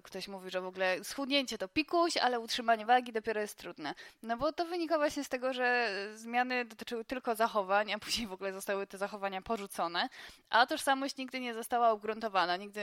ktoś 0.03 0.27
mówi, 0.27 0.49
że 0.49 0.61
w 0.61 0.65
ogóle 0.65 1.03
schudnięcie 1.03 1.57
to 1.57 1.67
pikuś, 1.67 2.17
ale 2.17 2.39
utrzymanie 2.39 2.85
wagi 2.85 3.13
dopiero 3.13 3.41
jest 3.41 3.57
trudne. 3.57 3.93
No 4.23 4.37
bo 4.37 4.53
to 4.53 4.65
wynika 4.65 4.97
właśnie 4.97 5.23
z 5.23 5.29
tego, 5.29 5.53
że 5.53 5.89
zmiany 6.15 6.65
dotyczyły 6.65 7.05
tylko 7.05 7.35
zachowań, 7.35 7.93
a 7.93 7.99
później 7.99 8.27
w 8.27 8.33
ogóle 8.33 8.53
zostały 8.53 8.87
te 8.87 8.97
zachowania 8.97 9.41
porzucone, 9.41 10.09
a 10.49 10.65
tożsamość 10.65 11.17
nigdy 11.17 11.39
nie 11.39 11.53
została 11.53 11.93
ugruntowana. 11.93 12.57
Nigdy 12.57 12.81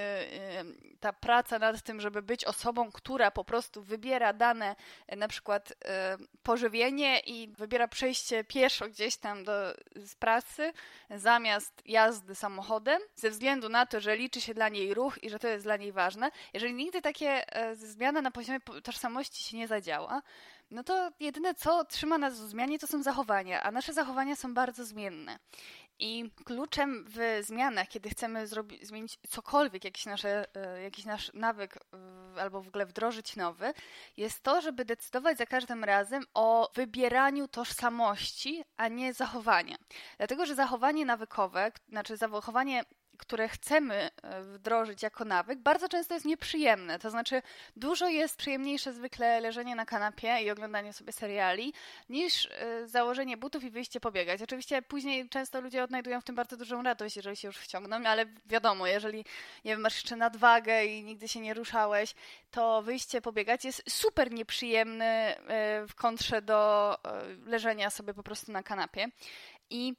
ta 1.00 1.12
praca 1.12 1.58
nad 1.58 1.82
tym, 1.82 2.00
żeby 2.00 2.22
być 2.22 2.44
osobą, 2.44 2.92
która 2.92 3.30
po 3.30 3.44
prostu 3.44 3.82
wybiera 3.82 4.32
dane, 4.32 4.76
e, 5.06 5.16
na 5.16 5.28
przykład 5.28 5.72
e, 5.84 6.16
pożywienie 6.42 7.20
i 7.20 7.48
wybiera 7.48 7.88
przejście 7.88 8.44
pieszo 8.44 8.88
gdzieś 8.88 9.16
tam 9.16 9.44
do, 9.44 9.52
z 9.96 10.14
pracy 10.14 10.72
zamiast 11.10 11.82
jazdy 11.84 12.34
samochodem, 12.34 13.02
ze 13.14 13.30
względu 13.30 13.68
na 13.68 13.86
to, 13.86 14.00
że 14.00 14.16
liczy 14.16 14.40
się 14.40 14.54
dla 14.54 14.68
niej 14.68 14.94
ruch 14.94 15.24
i 15.24 15.30
że 15.30 15.38
to 15.38 15.48
jest 15.48 15.64
dla 15.64 15.76
niej 15.76 15.92
ważne. 15.92 16.30
Jeżeli 16.54 16.74
nigdy 16.78 17.02
takie 17.02 17.56
e, 17.56 17.76
zmiana 17.76 18.22
na 18.22 18.30
poziomie 18.30 18.60
tożsamości 18.82 19.44
się 19.44 19.56
nie 19.56 19.68
zadziała, 19.68 20.22
no 20.70 20.84
to 20.84 21.10
jedyne 21.20 21.54
co 21.54 21.84
trzyma 21.84 22.18
nas 22.18 22.40
w 22.40 22.48
zmianie 22.48 22.78
to 22.78 22.86
są 22.86 23.02
zachowania, 23.02 23.62
a 23.62 23.70
nasze 23.70 23.92
zachowania 23.92 24.36
są 24.36 24.54
bardzo 24.54 24.84
zmienne. 24.84 25.38
I 26.00 26.30
kluczem 26.44 27.04
w 27.08 27.38
zmianach, 27.46 27.88
kiedy 27.88 28.08
chcemy 28.08 28.46
zrobić, 28.46 28.86
zmienić 28.86 29.18
cokolwiek, 29.28 29.84
jakiś, 29.84 30.06
nasze, 30.06 30.46
jakiś 30.82 31.04
nasz 31.04 31.30
nawyk 31.34 31.78
albo 32.40 32.62
w 32.62 32.68
ogóle 32.68 32.86
wdrożyć 32.86 33.36
nowy, 33.36 33.72
jest 34.16 34.42
to, 34.42 34.60
żeby 34.60 34.84
decydować 34.84 35.38
za 35.38 35.46
każdym 35.46 35.84
razem 35.84 36.24
o 36.34 36.70
wybieraniu 36.74 37.48
tożsamości, 37.48 38.64
a 38.76 38.88
nie 38.88 39.14
zachowania. 39.14 39.76
Dlatego, 40.18 40.46
że 40.46 40.54
zachowanie 40.54 41.04
nawykowe, 41.04 41.72
znaczy 41.88 42.16
zachowanie 42.16 42.82
które 43.18 43.48
chcemy 43.48 44.10
e, 44.22 44.42
wdrożyć 44.42 45.02
jako 45.02 45.24
nawyk, 45.24 45.58
bardzo 45.58 45.88
często 45.88 46.14
jest 46.14 46.26
nieprzyjemne. 46.26 46.98
To 46.98 47.10
znaczy, 47.10 47.42
dużo 47.76 48.08
jest 48.08 48.36
przyjemniejsze 48.36 48.92
zwykle 48.92 49.40
leżenie 49.40 49.74
na 49.74 49.86
kanapie 49.86 50.42
i 50.42 50.50
oglądanie 50.50 50.92
sobie 50.92 51.12
seriali, 51.12 51.72
niż 52.08 52.46
e, 52.46 52.86
założenie 52.86 53.36
butów 53.36 53.64
i 53.64 53.70
wyjście 53.70 54.00
pobiegać. 54.00 54.42
Oczywiście 54.42 54.82
później 54.82 55.28
często 55.28 55.60
ludzie 55.60 55.84
odnajdują 55.84 56.20
w 56.20 56.24
tym 56.24 56.34
bardzo 56.34 56.56
dużą 56.56 56.82
radość, 56.82 57.16
jeżeli 57.16 57.36
się 57.36 57.48
już 57.48 57.56
wciągną, 57.56 57.96
ale 57.96 58.26
wiadomo, 58.46 58.86
jeżeli 58.86 59.18
nie 59.64 59.70
wiem, 59.70 59.80
masz 59.80 59.94
jeszcze 59.94 60.16
nadwagę 60.16 60.84
i 60.84 61.04
nigdy 61.04 61.28
się 61.28 61.40
nie 61.40 61.54
ruszałeś, 61.54 62.14
to 62.50 62.82
wyjście 62.82 63.20
pobiegać 63.20 63.64
jest 63.64 63.82
super 63.88 64.32
nieprzyjemne 64.32 65.36
e, 65.36 65.86
w 65.86 65.94
kontrze 65.94 66.42
do 66.42 66.96
leżenia 67.46 67.90
sobie 67.90 68.14
po 68.14 68.22
prostu 68.22 68.52
na 68.52 68.62
kanapie. 68.62 69.08
I 69.70 69.94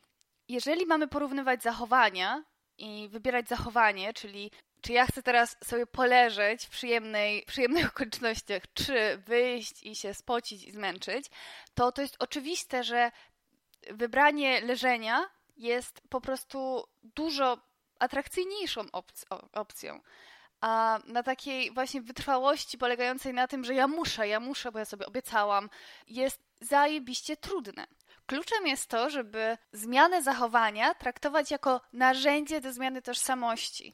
jeżeli 0.49 0.85
mamy 0.85 1.07
porównywać 1.07 1.63
zachowania, 1.63 2.43
i 2.79 3.09
wybierać 3.09 3.48
zachowanie, 3.48 4.13
czyli 4.13 4.51
czy 4.81 4.93
ja 4.93 5.05
chcę 5.05 5.24
teraz 5.24 5.57
sobie 5.63 5.88
poleżeć 5.88 6.65
w 6.65 6.69
przyjemnej, 6.69 7.43
przyjemnych 7.45 7.89
okolicznościach, 7.91 8.63
czy 8.74 9.17
wyjść 9.17 9.83
i 9.83 9.95
się 9.95 10.13
spocić 10.13 10.63
i 10.63 10.71
zmęczyć, 10.71 11.25
to 11.74 11.91
to 11.91 12.01
jest 12.01 12.15
oczywiste, 12.19 12.83
że 12.83 13.12
wybranie 13.91 14.62
leżenia 14.62 15.29
jest 15.57 16.01
po 16.09 16.21
prostu 16.21 16.88
dużo 17.03 17.57
atrakcyjniejszą 18.00 18.81
opcją. 19.53 20.00
A 20.62 21.00
na 21.05 21.24
takiej 21.24 21.71
właśnie 21.71 22.01
wytrwałości 22.01 22.77
polegającej 22.77 23.33
na 23.33 23.48
tym, 23.48 23.63
że 23.63 23.74
ja 23.74 23.88
muszę, 23.88 24.27
ja 24.27 24.39
muszę, 24.39 24.71
bo 24.71 24.79
ja 24.79 24.86
sobie 24.86 25.05
obiecałam, 25.05 25.69
jest 26.07 26.41
zajebiście 26.62 27.38
trudne. 27.38 27.88
Kluczem 28.29 28.67
jest 28.67 28.88
to, 28.88 29.09
żeby 29.09 29.57
zmianę 29.74 30.24
zachowania 30.24 30.93
traktować 30.93 31.51
jako 31.51 31.81
narzędzie 31.93 32.62
do 32.62 32.74
zmiany 32.74 33.01
tożsamości, 33.01 33.93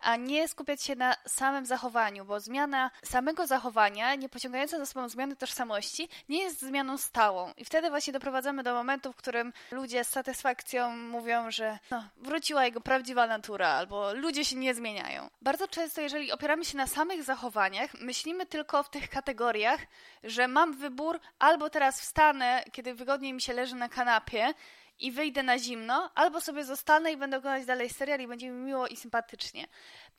a 0.00 0.16
nie 0.16 0.48
skupiać 0.48 0.82
się 0.82 0.96
na 0.96 1.14
samym 1.26 1.66
zachowaniu, 1.66 2.24
bo 2.24 2.40
zmiana 2.40 2.90
samego 3.04 3.46
zachowania, 3.46 4.14
nie 4.14 4.28
pociągająca 4.28 4.78
za 4.78 4.86
sobą 4.86 5.08
zmiany 5.08 5.36
tożsamości, 5.36 6.08
nie 6.28 6.42
jest 6.42 6.60
zmianą 6.60 6.98
stałą. 6.98 7.52
I 7.56 7.64
wtedy 7.64 7.90
właśnie 7.90 8.12
doprowadzamy 8.12 8.62
do 8.62 8.74
momentu, 8.74 9.12
w 9.12 9.16
którym 9.16 9.52
ludzie 9.70 10.04
z 10.04 10.08
satysfakcją 10.08 10.96
mówią, 10.96 11.50
że 11.50 11.78
no, 11.90 12.04
wróciła 12.16 12.64
jego 12.64 12.80
prawdziwa 12.80 13.26
natura, 13.26 13.68
albo 13.68 14.14
ludzie 14.14 14.44
się 14.44 14.56
nie 14.56 14.74
zmieniają. 14.74 15.30
Bardzo 15.42 15.68
często, 15.68 16.00
jeżeli 16.00 16.32
opieramy 16.32 16.64
się 16.64 16.76
na 16.76 16.86
samych 16.86 17.22
zachowaniach, 17.22 17.90
myślimy 18.00 18.46
tylko 18.46 18.82
w 18.82 18.90
tych 18.90 19.08
kategoriach, 19.08 19.80
że 20.22 20.48
mam 20.48 20.72
wybór, 20.72 21.20
albo 21.38 21.70
teraz 21.70 22.00
wstanę, 22.00 22.64
kiedy 22.72 22.94
wygodniej 22.94 23.32
mi 23.32 23.40
się 23.40 23.52
leży 23.52 23.73
na 23.74 23.88
kanapie 23.88 24.54
i 24.98 25.12
wyjdę 25.12 25.42
na 25.42 25.58
zimno, 25.58 26.10
albo 26.14 26.40
sobie 26.40 26.64
zostanę 26.64 27.12
i 27.12 27.16
będę 27.16 27.36
oglądać 27.36 27.66
dalej 27.66 27.90
serial 27.90 28.20
i 28.20 28.26
będzie 28.26 28.50
mi 28.50 28.64
miło 28.64 28.86
i 28.86 28.96
sympatycznie. 28.96 29.66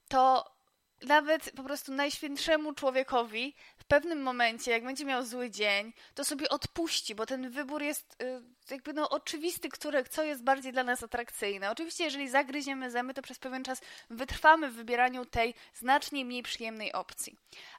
To 0.08 0.56
nawet 1.02 1.52
po 1.56 1.64
prostu 1.64 1.94
najświętszemu 1.94 2.74
człowiekowi 2.74 3.56
w 3.78 3.86
pewnym 3.86 4.22
momencie, 4.22 4.72
jak 4.72 4.84
będzie 4.84 5.06
miał 5.06 5.24
zły 5.24 5.50
dzień, 5.50 5.94
to 6.14 6.26
sobie 6.26 6.50
odpuści, 6.50 7.16
bo 7.16 7.26
ten 7.26 7.50
wybór 7.50 7.82
jest 7.82 8.22
y, 8.22 8.42
jakby 8.72 8.94
no 8.94 9.10
oczywisty, 9.10 9.70
który, 9.70 10.04
co 10.04 10.24
jest 10.24 10.44
bardziej 10.44 10.74
dla 10.74 10.84
nas 10.84 11.04
atrakcyjne. 11.04 11.72
Oczywiście, 11.72 12.04
jeżeli 12.04 12.30
zagryziemy 12.30 12.92
zęby, 12.92 13.14
to 13.14 13.22
przez 13.22 13.40
pewien 13.40 13.64
czas 13.64 13.82
wytrwamy 14.10 14.72
w 14.72 14.76
wybieraniu 14.76 15.26
tej 15.26 15.54
znacznie 15.74 16.26
mniej 16.26 16.44
przyjemnej 16.44 16.94
opcji 16.94 17.38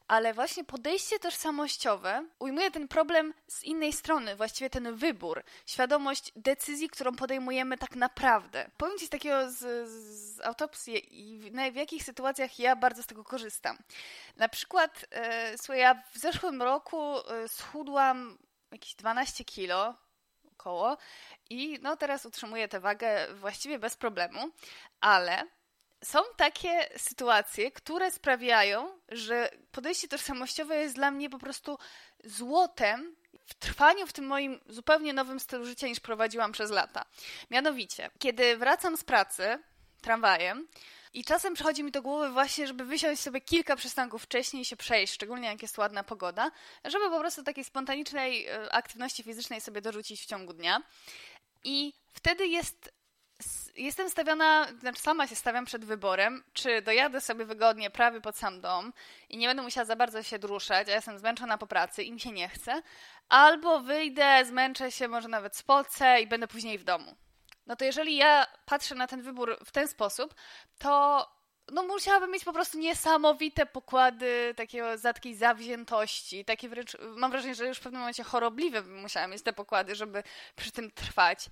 ale 0.08 0.34
właśnie 0.34 0.64
podejście 0.64 1.18
tożsamościowe 1.18 2.24
ujmuje 2.38 2.70
ten 2.70 2.88
problem 2.88 3.34
z 3.48 3.64
innej 3.64 3.92
strony, 3.92 4.36
właściwie 4.36 4.70
ten 4.70 4.96
wybór, 4.96 5.42
świadomość 5.66 6.32
decyzji, 6.36 6.88
którą 6.88 7.12
podejmujemy 7.16 7.78
tak 7.78 7.96
naprawdę. 7.96 8.70
Powiem 8.76 8.98
Ci 8.98 9.06
z 9.06 9.10
takiego 9.10 9.50
z, 9.50 9.88
z 9.88 10.40
autopsji 10.40 11.18
i 11.30 11.38
w, 11.38 11.72
w, 11.72 11.76
jakich 11.76 12.02
sytuacjach 12.02 12.58
ja 12.58 12.76
bardzo 12.76 13.02
z 13.02 13.06
tego 13.06 13.24
korzystam. 13.24 13.78
Na 14.36 14.48
przykład, 14.48 15.06
e, 15.10 15.58
słuchaj, 15.58 15.78
ja 15.78 16.02
w 16.12 16.18
zeszłym 16.18 16.62
roku 16.62 17.18
e, 17.18 17.48
schudłam 17.48 18.38
jakieś 18.72 18.94
12 18.94 19.44
kilo 19.44 19.94
około 20.58 20.96
i 21.50 21.78
no 21.82 21.96
teraz 21.96 22.26
utrzymuję 22.26 22.68
tę 22.68 22.80
wagę 22.80 23.34
właściwie 23.34 23.78
bez 23.78 23.96
problemu, 23.96 24.50
ale 25.00 25.44
są 26.04 26.18
takie 26.36 26.88
sytuacje, 26.96 27.72
które 27.72 28.10
sprawiają, 28.10 28.98
że 29.08 29.50
podejście 29.72 30.08
tożsamościowe 30.08 30.76
jest 30.76 30.94
dla 30.94 31.10
mnie 31.10 31.30
po 31.30 31.38
prostu 31.38 31.78
złotem 32.24 33.16
w 33.46 33.54
trwaniu 33.54 34.06
w 34.06 34.12
tym 34.12 34.26
moim 34.26 34.60
zupełnie 34.66 35.12
nowym 35.12 35.40
stylu 35.40 35.64
życia 35.64 35.86
niż 35.86 36.00
prowadziłam 36.00 36.52
przez 36.52 36.70
lata. 36.70 37.04
Mianowicie, 37.50 38.10
kiedy 38.18 38.56
wracam 38.56 38.96
z 38.96 39.04
pracy 39.04 39.58
tramwajem, 40.02 40.68
i 41.14 41.24
czasem 41.24 41.54
przychodzi 41.54 41.84
mi 41.84 41.90
do 41.90 42.02
głowy 42.02 42.30
właśnie, 42.30 42.66
żeby 42.66 42.84
wysiąść 42.84 43.22
sobie 43.22 43.40
kilka 43.40 43.76
przystanków 43.76 44.22
wcześniej 44.22 44.62
i 44.62 44.64
się 44.64 44.76
przejść, 44.76 45.14
szczególnie 45.14 45.48
jak 45.48 45.62
jest 45.62 45.78
ładna 45.78 46.04
pogoda, 46.04 46.50
żeby 46.84 47.10
po 47.10 47.20
prostu 47.20 47.42
takiej 47.42 47.64
spontanicznej 47.64 48.46
e, 48.46 48.72
aktywności 48.72 49.22
fizycznej 49.22 49.60
sobie 49.60 49.80
dorzucić 49.80 50.22
w 50.22 50.26
ciągu 50.26 50.52
dnia. 50.52 50.82
I 51.64 51.92
wtedy 52.12 52.46
jest 52.46 52.96
jestem 53.76 54.10
stawiana, 54.10 54.66
znaczy 54.80 55.02
sama 55.02 55.26
się 55.26 55.36
stawiam 55.36 55.64
przed 55.64 55.84
wyborem, 55.84 56.44
czy 56.52 56.82
dojadę 56.82 57.20
sobie 57.20 57.44
wygodnie 57.44 57.90
prawie 57.90 58.20
pod 58.20 58.36
sam 58.36 58.60
dom 58.60 58.92
i 59.28 59.36
nie 59.36 59.46
będę 59.46 59.62
musiała 59.62 59.84
za 59.84 59.96
bardzo 59.96 60.22
się 60.22 60.38
druszać, 60.38 60.88
a 60.88 60.92
jestem 60.92 61.18
zmęczona 61.18 61.58
po 61.58 61.66
pracy 61.66 62.02
i 62.02 62.12
mi 62.12 62.20
się 62.20 62.32
nie 62.32 62.48
chce, 62.48 62.82
albo 63.28 63.80
wyjdę, 63.80 64.44
zmęczę 64.44 64.92
się, 64.92 65.08
może 65.08 65.28
nawet 65.28 65.56
spocę 65.56 66.20
i 66.20 66.26
będę 66.26 66.48
później 66.48 66.78
w 66.78 66.84
domu. 66.84 67.16
No 67.66 67.76
to 67.76 67.84
jeżeli 67.84 68.16
ja 68.16 68.46
patrzę 68.66 68.94
na 68.94 69.06
ten 69.06 69.22
wybór 69.22 69.58
w 69.64 69.70
ten 69.70 69.88
sposób, 69.88 70.34
to 70.78 71.26
no 71.72 71.82
musiałabym 71.82 72.30
mieć 72.30 72.44
po 72.44 72.52
prostu 72.52 72.78
niesamowite 72.78 73.66
pokłady 73.66 74.54
takiego, 74.56 74.86
zawziętości, 75.32 76.44
takie 76.44 76.68
wręcz, 76.68 76.96
mam 77.16 77.30
wrażenie, 77.30 77.54
że 77.54 77.66
już 77.66 77.78
w 77.78 77.80
pewnym 77.80 78.00
momencie 78.00 78.24
chorobliwe 78.24 78.82
musiałam 78.82 79.30
mieć 79.30 79.42
te 79.42 79.52
pokłady, 79.52 79.94
żeby 79.94 80.22
przy 80.56 80.72
tym 80.72 80.90
trwać. 80.90 81.46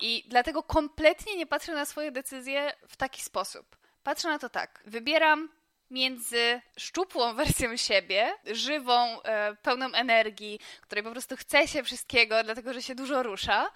I 0.00 0.24
dlatego 0.28 0.62
kompletnie 0.62 1.36
nie 1.36 1.46
patrzę 1.46 1.72
na 1.72 1.84
swoje 1.84 2.12
decyzje 2.12 2.72
w 2.88 2.96
taki 2.96 3.22
sposób. 3.22 3.76
Patrzę 4.02 4.28
na 4.28 4.38
to 4.38 4.48
tak. 4.48 4.82
Wybieram 4.86 5.48
między 5.90 6.60
szczupłą 6.78 7.34
wersją 7.34 7.76
siebie, 7.76 8.34
żywą, 8.46 9.22
e, 9.22 9.56
pełną 9.56 9.86
energii, 9.92 10.60
której 10.80 11.04
po 11.04 11.10
prostu 11.10 11.36
chce 11.36 11.68
się 11.68 11.82
wszystkiego, 11.82 12.44
dlatego 12.44 12.72
że 12.72 12.82
się 12.82 12.94
dużo 12.94 13.22
rusza, 13.22 13.70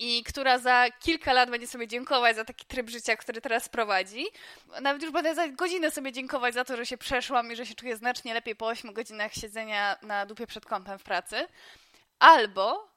i 0.00 0.24
która 0.24 0.58
za 0.58 0.86
kilka 1.00 1.32
lat 1.32 1.50
będzie 1.50 1.66
sobie 1.66 1.88
dziękować 1.88 2.36
za 2.36 2.44
taki 2.44 2.66
tryb 2.66 2.90
życia, 2.90 3.16
który 3.16 3.40
teraz 3.40 3.68
prowadzi. 3.68 4.26
Nawet 4.80 5.02
już 5.02 5.10
będę 5.10 5.34
za 5.34 5.48
godzinę 5.48 5.90
sobie 5.90 6.12
dziękować 6.12 6.54
za 6.54 6.64
to, 6.64 6.76
że 6.76 6.86
się 6.86 6.98
przeszłam 6.98 7.52
i 7.52 7.56
że 7.56 7.66
się 7.66 7.74
czuję 7.74 7.96
znacznie 7.96 8.34
lepiej 8.34 8.56
po 8.56 8.66
8 8.66 8.92
godzinach 8.92 9.34
siedzenia 9.34 9.96
na 10.02 10.26
dupie 10.26 10.46
przed 10.46 10.66
kąpem 10.66 10.98
w 10.98 11.02
pracy. 11.02 11.46
Albo 12.18 12.88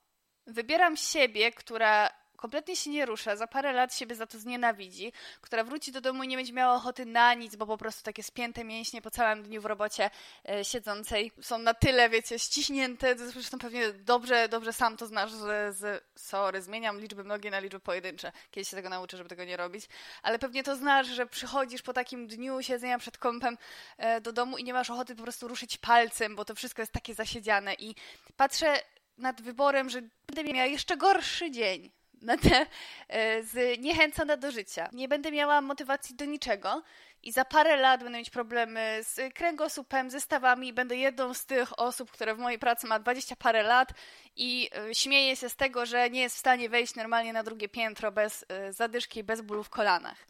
wybieram 0.48 0.98
siebie, 0.98 1.52
która 1.52 2.10
kompletnie 2.44 2.76
się 2.76 2.90
nie 2.90 3.06
rusza, 3.06 3.36
za 3.36 3.48
parę 3.48 3.74
lat 3.74 3.96
siebie 3.96 4.16
za 4.16 4.28
to 4.28 4.40
znienawidzi, 4.40 5.14
która 5.42 5.64
wróci 5.64 5.92
do 5.92 6.02
domu 6.02 6.24
i 6.24 6.28
nie 6.28 6.38
będzie 6.38 6.54
miała 6.54 6.76
ochoty 6.76 7.06
na 7.06 7.34
nic, 7.34 7.56
bo 7.56 7.66
po 7.66 7.78
prostu 7.78 8.04
takie 8.04 8.24
spięte 8.24 8.64
mięśnie 8.64 9.02
po 9.02 9.12
całym 9.12 9.44
dniu 9.44 9.62
w 9.62 9.66
robocie 9.66 10.10
e, 10.50 10.66
siedzącej 10.66 11.32
są 11.42 11.58
na 11.58 11.74
tyle, 11.74 12.10
wiecie, 12.10 12.40
ściśnięte, 12.40 13.18
zresztą 13.18 13.60
pewnie 13.60 13.94
dobrze, 13.94 14.50
dobrze 14.50 14.74
sam 14.74 14.98
to 14.98 15.06
znasz, 15.06 15.32
że 15.32 15.74
z, 15.74 16.04
sorry, 16.16 16.62
zmieniam 16.62 17.00
liczby 17.00 17.24
mnogie 17.24 17.52
na 17.52 17.60
liczby 17.60 17.80
pojedyncze, 17.80 18.32
kiedyś 18.52 18.70
się 18.70 18.76
tego 18.76 18.90
nauczę, 18.90 19.18
żeby 19.18 19.30
tego 19.30 19.44
nie 19.44 19.58
robić, 19.58 19.86
ale 20.24 20.40
pewnie 20.40 20.64
to 20.64 20.76
znasz, 20.76 21.08
że 21.08 21.26
przychodzisz 21.26 21.82
po 21.82 21.94
takim 21.94 22.28
dniu 22.28 22.62
siedzenia 22.62 23.00
przed 23.00 23.18
kąpem 23.18 23.58
e, 23.98 24.22
do 24.22 24.34
domu 24.34 24.58
i 24.58 24.64
nie 24.64 24.74
masz 24.74 24.90
ochoty 24.90 25.16
po 25.16 25.24
prostu 25.24 25.48
ruszyć 25.48 25.78
palcem, 25.78 26.36
bo 26.36 26.46
to 26.46 26.56
wszystko 26.56 26.82
jest 26.82 26.92
takie 26.92 27.14
zasiedziane. 27.14 27.74
I 27.74 27.96
patrzę 28.38 28.80
nad 29.18 29.42
wyborem, 29.42 29.90
że 29.90 30.02
będę 30.28 30.54
miała 30.54 30.68
jeszcze 30.68 30.98
gorszy 30.98 31.52
dzień, 31.52 31.92
będę 32.24 32.66
e, 33.08 33.44
zniechęcona 33.44 34.38
do 34.38 34.52
życia. 34.52 34.90
Nie 34.94 35.08
będę 35.08 35.32
miała 35.32 35.62
motywacji 35.62 36.16
do 36.16 36.26
niczego 36.26 36.84
i 37.24 37.32
za 37.32 37.46
parę 37.46 37.78
lat 37.78 38.04
będę 38.04 38.18
mieć 38.18 38.30
problemy 38.30 39.00
z 39.02 39.34
kręgosłupem, 39.34 40.10
ze 40.10 40.22
stawami. 40.22 40.74
Będę 40.74 40.96
jedną 40.96 41.34
z 41.34 41.46
tych 41.46 41.80
osób, 41.80 42.12
które 42.12 42.36
w 42.36 42.40
mojej 42.40 42.60
pracy 42.60 42.88
ma 42.88 43.00
20 43.00 43.36
parę 43.36 43.64
lat 43.64 43.90
i 44.36 44.70
e, 44.76 44.96
śmieję 44.96 45.36
się 45.36 45.50
z 45.50 45.56
tego, 45.56 45.86
że 45.86 46.10
nie 46.10 46.22
jest 46.22 46.36
w 46.36 46.40
stanie 46.40 46.70
wejść 46.70 46.96
normalnie 46.96 47.34
na 47.34 47.44
drugie 47.44 47.70
piętro 47.70 48.12
bez 48.12 48.46
e, 48.48 48.74
zadyszki 48.74 49.20
i 49.20 49.24
bez 49.24 49.42
bólu 49.42 49.64
w 49.64 49.70
kolanach. 49.70 50.28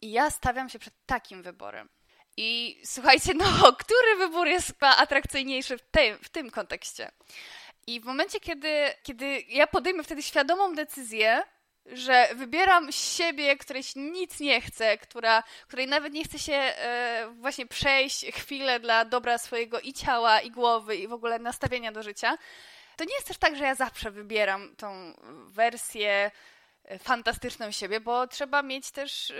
I 0.00 0.12
ja 0.12 0.30
stawiam 0.30 0.68
się 0.68 0.78
przed 0.78 0.94
takim 1.06 1.42
wyborem. 1.42 1.88
I 2.36 2.80
słuchajcie, 2.84 3.34
no, 3.34 3.44
który 3.84 4.16
wybór 4.18 4.46
jest 4.46 4.72
atrakcyjniejszy 4.80 5.78
w 5.78 5.82
w 6.22 6.28
tym 6.28 6.50
kontekście? 6.50 7.10
I 7.86 8.00
w 8.00 8.04
momencie, 8.04 8.40
kiedy, 8.40 8.94
kiedy 9.02 9.44
ja 9.48 9.66
podejmę 9.66 10.02
wtedy 10.02 10.22
świadomą 10.22 10.74
decyzję, 10.74 11.42
że 11.86 12.28
wybieram 12.34 12.92
siebie, 12.92 13.56
której 13.56 13.82
nic 13.96 14.40
nie 14.40 14.60
chcę, 14.60 14.98
która, 14.98 15.42
której 15.66 15.86
nawet 15.86 16.12
nie 16.12 16.24
chce 16.24 16.38
się 16.38 16.52
e, 16.52 17.28
właśnie 17.34 17.66
przejść 17.66 18.26
chwilę 18.26 18.80
dla 18.80 19.04
dobra 19.04 19.38
swojego 19.38 19.80
i 19.80 19.92
ciała, 19.92 20.40
i 20.40 20.50
głowy, 20.50 20.96
i 20.96 21.08
w 21.08 21.12
ogóle 21.12 21.38
nastawienia 21.38 21.92
do 21.92 22.02
życia, 22.02 22.38
to 22.96 23.04
nie 23.04 23.14
jest 23.14 23.28
też 23.28 23.38
tak, 23.38 23.56
że 23.56 23.64
ja 23.64 23.74
zawsze 23.74 24.10
wybieram 24.10 24.76
tą 24.76 25.14
wersję 25.46 26.30
fantastyczną 26.98 27.70
siebie, 27.70 28.00
bo 28.00 28.26
trzeba 28.26 28.62
mieć 28.62 28.90
też 28.90 29.30
y, 29.30 29.34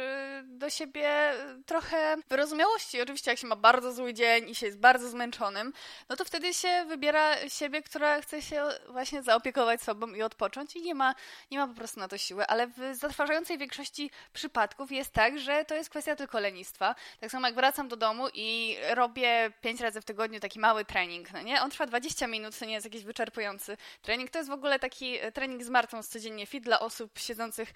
do 0.45 0.71
siebie 0.71 1.33
trochę 1.67 2.17
wyrozumiałości. 2.29 3.01
Oczywiście, 3.03 3.31
jak 3.31 3.41
się 3.41 3.47
ma 3.47 3.57
bardzo 3.57 3.93
zły 3.93 4.15
dzień 4.15 4.51
i 4.51 4.55
się 4.55 4.67
jest 4.67 4.79
bardzo 4.79 5.09
zmęczonym, 5.09 5.73
no 6.09 6.17
to 6.17 6.25
wtedy 6.25 6.55
się 6.55 6.85
wybiera 6.89 7.49
siebie, 7.49 7.83
która 7.83 8.21
chce 8.21 8.43
się 8.43 8.65
właśnie 8.89 9.23
zaopiekować 9.23 9.83
sobą 9.83 10.09
i 10.09 10.23
odpocząć 10.23 10.77
i 10.77 10.83
nie 10.83 10.95
ma, 10.95 11.15
nie 11.51 11.59
ma 11.59 11.67
po 11.67 11.75
prostu 11.75 12.01
na 12.01 12.09
to 12.09 12.19
siły, 12.19 12.47
ale 12.47 12.67
w 12.67 12.79
zatrważającej 12.93 13.59
większości 13.59 14.11
przypadków 14.33 14.93
jest 14.93 15.13
tak, 15.13 15.39
że 15.39 15.65
to 15.65 15.75
jest 15.75 15.91
kwestia 15.91 16.17
tylko 16.17 16.41
lenistwa. 16.41 16.95
Tak 17.21 17.31
samo 17.31 17.47
jak 17.47 17.55
wracam 17.55 17.89
do 17.89 17.97
domu 17.97 18.29
i 18.35 18.77
robię 18.95 19.53
pięć 19.61 19.81
razy 19.81 20.01
w 20.01 20.05
tygodniu 20.05 20.41
taki 20.41 20.61
mały 20.61 20.85
trening, 20.85 21.33
no 21.33 21.43
nie? 21.43 21.63
On 21.63 21.71
trwa 21.71 21.87
20 21.87 22.27
minut, 22.27 22.59
to 22.59 22.65
nie 22.65 22.73
jest 22.73 22.87
jakiś 22.87 23.05
wyczerpujący 23.05 23.77
trening. 24.03 24.31
To 24.31 24.39
jest 24.39 24.51
w 24.51 24.53
ogóle 24.53 24.79
taki 24.79 25.19
trening 25.35 25.65
z 25.65 25.69
Martą 25.69 26.03
codziennie 26.03 26.47
fit 26.47 26.65
dla 26.65 26.81
osób 26.81 27.19
się 27.19 27.36
siedzących 27.37 27.73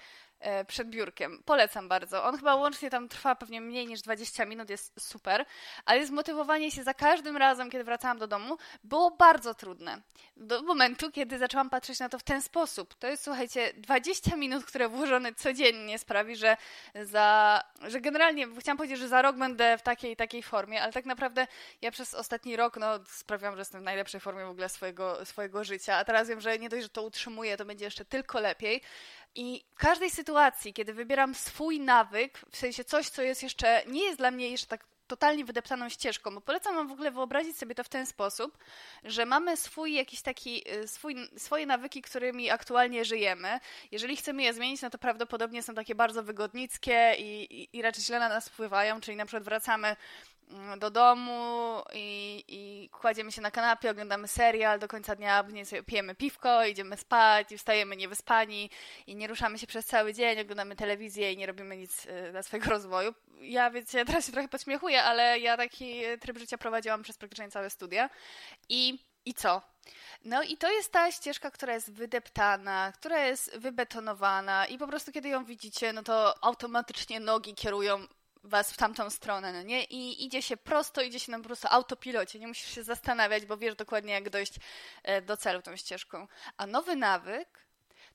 przed 0.66 0.90
biurkiem. 0.90 1.42
Polecam 1.44 1.88
bardzo. 1.88 2.24
On 2.24 2.36
chyba 2.36 2.54
łącznie 2.54 2.90
tam 2.90 3.08
trwa 3.08 3.34
pewnie 3.34 3.60
mniej 3.60 3.86
niż 3.86 4.02
20 4.02 4.44
minut, 4.44 4.70
jest 4.70 5.00
super, 5.00 5.44
ale 5.84 6.06
zmotywowanie 6.06 6.70
się 6.70 6.82
za 6.82 6.94
każdym 6.94 7.36
razem, 7.36 7.70
kiedy 7.70 7.84
wracałam 7.84 8.18
do 8.18 8.26
domu, 8.26 8.58
było 8.84 9.10
bardzo 9.10 9.54
trudne. 9.54 10.02
Do 10.36 10.62
momentu, 10.62 11.10
kiedy 11.10 11.38
zaczęłam 11.38 11.70
patrzeć 11.70 11.98
na 11.98 12.08
to 12.08 12.18
w 12.18 12.22
ten 12.22 12.42
sposób. 12.42 12.94
To 12.94 13.06
jest, 13.06 13.24
słuchajcie, 13.24 13.72
20 13.76 14.36
minut, 14.36 14.64
które 14.64 14.88
włożone 14.88 15.34
codziennie 15.34 15.98
sprawi, 15.98 16.36
że 16.36 16.56
za, 16.94 17.60
że 17.82 18.00
generalnie, 18.00 18.46
chciałam 18.58 18.76
powiedzieć, 18.76 18.98
że 18.98 19.08
za 19.08 19.22
rok 19.22 19.36
będę 19.36 19.78
w 19.78 19.82
takiej 19.82 20.16
takiej 20.16 20.42
formie, 20.42 20.82
ale 20.82 20.92
tak 20.92 21.04
naprawdę 21.04 21.46
ja 21.82 21.90
przez 21.90 22.14
ostatni 22.14 22.56
rok, 22.56 22.76
no, 22.76 22.86
sprawiłam, 23.06 23.54
że 23.54 23.60
jestem 23.60 23.80
w 23.80 23.84
najlepszej 23.84 24.20
formie 24.20 24.44
w 24.44 24.50
ogóle 24.50 24.68
swojego, 24.68 25.26
swojego 25.26 25.64
życia, 25.64 25.96
a 25.96 26.04
teraz 26.04 26.28
wiem, 26.28 26.40
że 26.40 26.58
nie 26.58 26.68
dość, 26.68 26.82
że 26.82 26.88
to 26.88 27.02
utrzymuję, 27.02 27.56
to 27.56 27.64
będzie 27.64 27.84
jeszcze 27.84 28.04
tylko 28.04 28.40
lepiej. 28.40 28.82
I 29.34 29.64
w 29.70 29.74
każdej 29.74 30.10
sytuacji, 30.10 30.29
kiedy 30.74 30.94
wybieram 30.94 31.34
swój 31.34 31.80
nawyk, 31.80 32.38
w 32.50 32.56
sensie 32.56 32.84
coś, 32.84 33.08
co 33.08 33.22
jest 33.22 33.42
jeszcze, 33.42 33.82
nie 33.86 34.04
jest 34.04 34.18
dla 34.18 34.30
mnie 34.30 34.50
jeszcze 34.50 34.66
tak 34.66 34.84
totalnie 35.10 35.44
wydeptaną 35.44 35.88
ścieżką, 35.88 36.34
bo 36.34 36.40
polecam 36.40 36.74
wam 36.74 36.88
w 36.88 36.92
ogóle 36.92 37.10
wyobrazić 37.10 37.56
sobie 37.56 37.74
to 37.74 37.84
w 37.84 37.88
ten 37.88 38.06
sposób, 38.06 38.58
że 39.04 39.26
mamy 39.26 39.56
swój 39.56 39.94
jakiś 39.94 40.22
taki, 40.22 40.70
y, 40.72 40.88
swój, 40.88 41.16
swoje 41.36 41.66
nawyki, 41.66 42.02
którymi 42.02 42.50
aktualnie 42.50 43.04
żyjemy. 43.04 43.60
Jeżeli 43.92 44.16
chcemy 44.16 44.42
je 44.42 44.54
zmienić, 44.54 44.82
no 44.82 44.90
to 44.90 44.98
prawdopodobnie 44.98 45.62
są 45.62 45.74
takie 45.74 45.94
bardzo 45.94 46.22
wygodnickie 46.22 47.14
i, 47.18 47.62
i, 47.62 47.76
i 47.76 47.82
raczej 47.82 48.04
źle 48.04 48.18
na 48.18 48.28
nas 48.28 48.48
wpływają, 48.48 49.00
czyli 49.00 49.16
na 49.16 49.26
przykład 49.26 49.44
wracamy 49.44 49.96
do 50.78 50.90
domu 50.90 51.82
i, 51.94 52.44
i 52.48 52.88
kładziemy 52.88 53.32
się 53.32 53.42
na 53.42 53.50
kanapie, 53.50 53.90
oglądamy 53.90 54.28
serial 54.28 54.78
do 54.78 54.88
końca 54.88 55.16
dnia, 55.16 55.44
pijemy 55.86 56.14
piwko, 56.14 56.64
idziemy 56.64 56.96
spać 56.96 57.52
i 57.52 57.58
wstajemy 57.58 57.96
niewyspani 57.96 58.70
i 59.06 59.16
nie 59.16 59.26
ruszamy 59.26 59.58
się 59.58 59.66
przez 59.66 59.86
cały 59.86 60.14
dzień, 60.14 60.40
oglądamy 60.40 60.76
telewizję 60.76 61.32
i 61.32 61.36
nie 61.36 61.46
robimy 61.46 61.76
nic 61.76 62.06
y, 62.06 62.30
dla 62.30 62.42
swojego 62.42 62.70
rozwoju. 62.76 63.14
Ja, 63.40 63.70
wiecie, 63.70 64.04
teraz 64.04 64.26
się 64.26 64.32
trochę 64.32 64.48
podśmiechuję, 64.48 65.02
ale 65.02 65.38
ja 65.38 65.56
taki 65.56 66.02
tryb 66.20 66.38
życia 66.38 66.58
prowadziłam 66.58 67.02
przez 67.02 67.18
praktycznie 67.18 67.50
całe 67.50 67.70
studia 67.70 68.10
i, 68.68 68.98
i 69.24 69.34
co? 69.34 69.62
No 70.24 70.42
i 70.42 70.56
to 70.56 70.70
jest 70.70 70.92
ta 70.92 71.12
ścieżka, 71.12 71.50
która 71.50 71.74
jest 71.74 71.92
wydeptana, 71.92 72.92
która 72.92 73.26
jest 73.26 73.58
wybetonowana 73.58 74.66
i 74.66 74.78
po 74.78 74.86
prostu 74.86 75.12
kiedy 75.12 75.28
ją 75.28 75.44
widzicie, 75.44 75.92
no 75.92 76.02
to 76.02 76.44
automatycznie 76.44 77.20
nogi 77.20 77.54
kierują 77.54 78.06
was 78.44 78.72
w 78.72 78.76
tamtą 78.76 79.10
stronę, 79.10 79.52
no 79.52 79.62
nie? 79.62 79.84
I 79.84 80.24
idzie 80.24 80.42
się 80.42 80.56
prosto, 80.56 81.02
idzie 81.02 81.20
się 81.20 81.32
na 81.32 81.38
po 81.38 81.44
prostu 81.44 81.68
autopilocie, 81.70 82.38
nie 82.38 82.48
musisz 82.48 82.74
się 82.74 82.82
zastanawiać, 82.82 83.46
bo 83.46 83.56
wiesz 83.56 83.74
dokładnie 83.74 84.12
jak 84.12 84.30
dojść 84.30 84.52
e, 85.02 85.22
do 85.22 85.36
celu 85.36 85.62
tą 85.62 85.76
ścieżką. 85.76 86.28
A 86.56 86.66
nowy 86.66 86.96
nawyk 86.96 87.48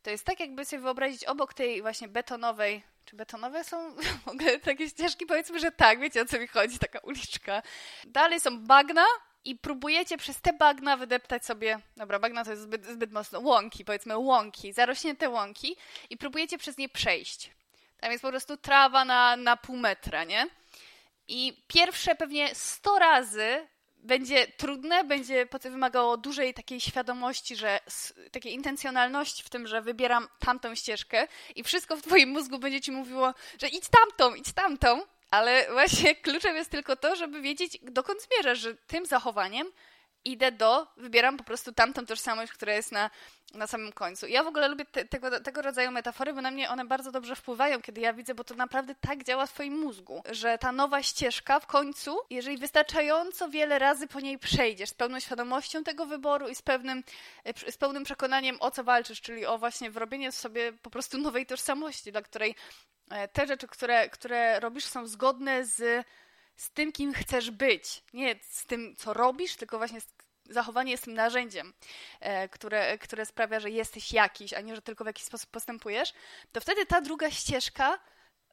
to 0.04 0.10
jest 0.10 0.26
tak 0.26 0.40
jakby 0.40 0.66
sobie 0.66 0.82
wyobrazić 0.82 1.26
obok 1.26 1.54
tej 1.54 1.82
właśnie 1.82 2.08
betonowej, 2.08 2.84
czy 3.06 3.16
betonowe 3.16 3.64
są 3.64 3.96
w 4.26 4.28
ogóle 4.28 4.60
takie 4.60 4.90
ścieżki? 4.90 5.26
Powiedzmy, 5.26 5.60
że 5.60 5.72
tak, 5.72 6.00
wiecie 6.00 6.22
o 6.22 6.26
co 6.26 6.40
mi 6.40 6.48
chodzi, 6.48 6.80
taka 6.80 7.00
uliczka. 7.00 7.62
Dalej 8.06 8.40
są 8.40 8.60
bagna, 8.60 9.06
i 9.46 9.56
próbujecie 9.56 10.18
przez 10.18 10.42
te 10.42 10.54
bagna 10.54 10.98
wydeptać 10.98 11.46
sobie, 11.46 11.80
dobra, 11.98 12.20
bagna 12.20 12.44
to 12.44 12.52
jest 12.52 12.64
zbyt, 12.64 12.86
zbyt 12.86 13.12
mocno, 13.12 13.40
łąki, 13.40 13.86
powiedzmy 13.86 14.18
łąki, 14.18 14.74
zarośnięte 14.74 15.30
łąki 15.30 15.76
i 16.10 16.18
próbujecie 16.18 16.58
przez 16.58 16.78
nie 16.78 16.90
przejść. 16.90 17.52
Tam 18.00 18.12
jest 18.12 18.22
po 18.22 18.30
prostu 18.30 18.58
trawa 18.58 19.06
na, 19.06 19.36
na 19.36 19.58
pół 19.58 19.78
metra, 19.78 20.24
nie? 20.24 20.48
I 21.28 21.64
pierwsze 21.68 22.16
pewnie 22.16 22.56
100 22.56 23.00
razy 23.00 23.68
będzie 24.06 24.48
trudne, 24.48 25.04
będzie 25.04 25.46
potem 25.46 25.72
wymagało 25.72 26.18
dużej 26.18 26.54
takiej 26.54 26.82
świadomości, 26.82 27.56
że 27.56 27.80
takiej 28.32 28.54
intencjonalności 28.54 29.44
w 29.44 29.50
tym, 29.50 29.68
że 29.68 29.82
wybieram 29.82 30.28
tamtą 30.40 30.76
ścieżkę 30.76 31.28
i 31.56 31.64
wszystko 31.64 31.98
w 31.98 32.02
twoim 32.02 32.30
mózgu 32.30 32.60
będzie 32.60 32.82
ci 32.82 32.92
mówiło, 32.92 33.34
że 33.62 33.68
idź 33.68 33.86
tamtą, 33.90 34.36
idź 34.36 34.54
tamtą, 34.54 35.02
ale 35.32 35.68
właśnie 35.72 36.16
kluczem 36.26 36.56
jest 36.56 36.72
tylko 36.72 36.96
to, 36.96 37.16
żeby 37.16 37.42
wiedzieć, 37.42 37.78
dokąd 37.82 38.20
zmierzasz, 38.22 38.60
że 38.60 38.76
tym 38.76 39.06
zachowaniem 39.06 39.72
idę 40.26 40.52
do, 40.52 40.88
wybieram 40.98 41.38
po 41.38 41.44
prostu 41.44 41.72
tamtą 41.72 42.06
tożsamość, 42.06 42.52
która 42.54 42.74
jest 42.74 42.92
na, 42.92 43.10
na 43.54 43.68
samym 43.68 43.92
końcu. 43.92 44.28
Ja 44.28 44.44
w 44.44 44.48
ogóle 44.48 44.68
lubię 44.68 44.86
te, 44.86 45.06
tego, 45.06 45.40
tego 45.40 45.62
rodzaju 45.62 45.92
metafory, 45.92 46.34
bo 46.34 46.42
na 46.42 46.52
mnie 46.52 46.70
one 46.70 46.86
bardzo 46.86 47.12
dobrze 47.12 47.36
wpływają, 47.36 47.82
kiedy 47.82 48.02
ja 48.02 48.14
widzę, 48.14 48.36
bo 48.36 48.44
to 48.44 48.56
naprawdę 48.56 48.96
tak 48.96 49.24
działa 49.24 49.46
w 49.46 49.54
twoim 49.54 49.80
mózgu, 49.80 50.24
że 50.30 50.58
ta 50.58 50.72
nowa 50.72 51.04
ścieżka 51.04 51.60
w 51.60 51.68
końcu, 51.68 52.18
jeżeli 52.30 52.58
wystarczająco 52.58 53.50
wiele 53.50 53.80
razy 53.80 54.08
po 54.08 54.20
niej 54.20 54.40
przejdziesz, 54.40 54.90
z 54.90 54.94
pełną 54.94 55.20
świadomością 55.20 55.84
tego 55.84 56.06
wyboru 56.06 56.48
i 56.48 56.56
z 56.56 56.62
pewnym, 56.62 57.04
e, 57.44 57.72
z 57.72 57.78
pełnym 57.78 58.04
przekonaniem, 58.04 58.58
o 58.60 58.72
co 58.72 58.84
walczysz, 58.84 59.22
czyli 59.22 59.46
o 59.46 59.58
właśnie 59.58 59.92
wyrobienie 59.92 60.32
sobie 60.32 60.74
po 60.74 60.90
prostu 60.90 61.18
nowej 61.18 61.46
tożsamości, 61.46 62.12
dla 62.12 62.22
której 62.22 62.56
e, 63.10 63.28
te 63.28 63.48
rzeczy, 63.48 63.68
które, 63.68 64.10
które 64.10 64.60
robisz, 64.60 64.86
są 64.86 65.08
zgodne 65.08 65.66
z 65.66 66.06
z 66.56 66.72
tym, 66.72 66.92
kim 66.92 67.14
chcesz 67.14 67.52
być. 67.52 68.04
Nie 68.14 68.36
z 68.42 68.66
tym, 68.66 68.96
co 68.96 69.14
robisz, 69.14 69.56
tylko 69.56 69.78
właśnie 69.78 70.02
z 70.02 70.08
zachowanie 70.50 70.92
jest 70.92 71.04
tym 71.04 71.14
narzędziem, 71.14 71.74
e, 72.20 72.50
które, 72.50 72.98
które 72.98 73.26
sprawia, 73.26 73.60
że 73.60 73.70
jesteś 73.70 74.14
jakiś, 74.14 74.54
a 74.54 74.62
nie, 74.62 74.76
że 74.76 74.82
tylko 74.82 75.04
w 75.04 75.08
jakiś 75.08 75.26
sposób 75.26 75.50
postępujesz, 75.50 76.14
to 76.52 76.62
wtedy 76.62 76.86
ta 76.86 77.02
druga 77.02 77.32
ścieżka 77.32 78.00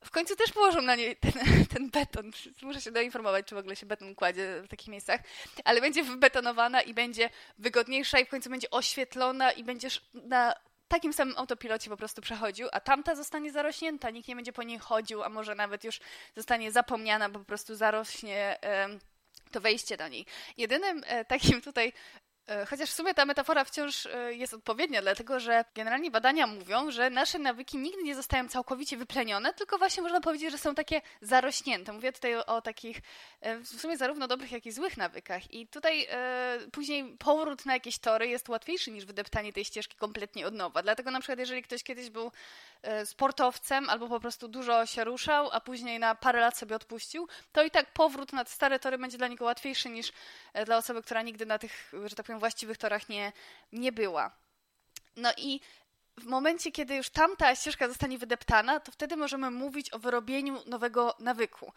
w 0.04 0.10
końcu 0.10 0.36
też 0.36 0.52
położą 0.52 0.82
na 0.82 0.96
niej 0.96 1.16
ten, 1.16 1.32
ten 1.74 1.90
beton. 1.90 2.30
Muszę 2.62 2.80
się 2.80 2.92
doinformować, 2.92 3.46
czy 3.46 3.54
w 3.54 3.58
ogóle 3.58 3.76
się 3.76 3.86
beton 3.86 4.14
kładzie 4.14 4.62
w 4.64 4.68
takich 4.68 4.88
miejscach, 4.88 5.20
ale 5.64 5.80
będzie 5.80 6.02
wybetonowana 6.04 6.82
i 6.82 6.94
będzie 6.94 7.30
wygodniejsza 7.58 8.18
i 8.18 8.24
w 8.24 8.28
końcu 8.28 8.50
będzie 8.50 8.70
oświetlona 8.70 9.52
i 9.52 9.64
będziesz 9.64 10.00
na 10.14 10.54
takim 10.88 11.12
samym 11.12 11.38
autopilocie 11.38 11.90
po 11.90 11.96
prostu 11.96 12.22
przechodził, 12.22 12.68
a 12.72 12.80
tamta 12.80 13.14
zostanie 13.14 13.52
zarośnięta, 13.52 14.10
nikt 14.10 14.28
nie 14.28 14.36
będzie 14.36 14.52
po 14.52 14.62
niej 14.62 14.78
chodził, 14.78 15.22
a 15.22 15.28
może 15.28 15.54
nawet 15.54 15.84
już 15.84 16.00
zostanie 16.36 16.72
zapomniana, 16.72 17.30
po 17.30 17.44
prostu 17.44 17.74
zarośnie 17.74 18.58
to 19.52 19.60
wejście 19.60 19.96
do 19.96 20.08
niej. 20.08 20.26
Jedynym 20.56 21.02
e, 21.06 21.24
takim 21.24 21.60
tutaj 21.60 21.92
chociaż 22.70 22.90
w 22.90 22.92
sumie 22.92 23.14
ta 23.14 23.24
metafora 23.24 23.64
wciąż 23.64 24.06
e, 24.06 24.34
jest 24.34 24.54
odpowiednia, 24.54 25.02
dlatego 25.02 25.40
że 25.40 25.64
generalnie 25.74 26.10
badania 26.10 26.46
mówią, 26.46 26.90
że 26.90 27.10
nasze 27.10 27.38
nawyki 27.38 27.78
nigdy 27.78 28.02
nie 28.02 28.14
zostają 28.14 28.48
całkowicie 28.48 28.96
wyplenione, 28.96 29.54
tylko 29.54 29.78
właśnie 29.78 30.02
można 30.02 30.20
powiedzieć, 30.20 30.50
że 30.50 30.58
są 30.58 30.74
takie 30.74 31.02
zarośnięte. 31.20 31.92
Mówię 31.92 32.12
tutaj 32.12 32.36
o, 32.36 32.62
takich 32.62 33.00
e, 33.40 33.58
w 33.58 33.80
sumie 33.80 33.96
zarówno 33.96 34.28
dobrych, 34.28 34.52
jak 34.52 34.66
i 34.66 34.72
złych 34.72 34.96
nawykach. 34.96 35.54
I 35.54 35.66
tutaj 35.66 36.06
e, 36.10 36.58
później 36.72 37.16
powrót 37.18 37.66
na 37.66 37.72
jakieś 37.72 37.98
tory 37.98 38.28
jest 38.28 38.48
łatwiejszy 38.48 38.90
niż 38.90 39.04
wydeptanie 39.04 39.52
tej 39.52 39.64
ścieżki 39.64 39.96
kompletnie 39.96 40.46
od 40.46 40.54
nowa. 40.54 40.82
Dlatego 40.82 41.10
na 41.10 41.20
przykład, 41.20 41.38
jeżeli 41.38 41.62
ktoś 41.62 41.82
kiedyś 41.82 42.10
był 42.10 42.32
sportowcem 43.04 43.90
albo 43.90 44.08
po 44.08 44.20
prostu 44.20 44.48
dużo 44.48 44.86
się 44.86 45.04
ruszał, 45.04 45.48
a 45.52 45.60
później 45.60 45.98
na 45.98 46.14
parę 46.14 46.40
lat 46.40 46.58
sobie 46.58 46.76
odpuścił, 46.76 47.28
to 47.52 47.64
i 47.64 47.70
tak 47.70 47.92
powrót 47.92 48.32
na 48.32 48.44
stare 48.44 48.78
tory 48.78 48.98
będzie 48.98 49.18
dla 49.18 49.28
niego 49.28 49.44
łatwiejszy 49.44 49.88
niż 49.88 50.12
dla 50.64 50.76
osoby, 50.76 51.02
która 51.02 51.22
nigdy 51.22 51.46
na 51.46 51.58
tych, 51.58 51.92
że 52.04 52.16
tak 52.16 52.26
powiem, 52.26 52.31
właściwych 52.38 52.78
torach 52.78 53.08
nie, 53.08 53.32
nie 53.72 53.92
była. 53.92 54.30
No 55.16 55.32
i 55.36 55.60
w 56.22 56.26
momencie, 56.26 56.72
kiedy 56.72 56.94
już 56.94 57.10
tamta 57.10 57.54
ścieżka 57.54 57.88
zostanie 57.88 58.18
wydeptana, 58.18 58.80
to 58.80 58.92
wtedy 58.92 59.16
możemy 59.16 59.50
mówić 59.50 59.94
o 59.94 59.98
wyrobieniu 59.98 60.58
nowego 60.66 61.14
nawyku. 61.18 61.72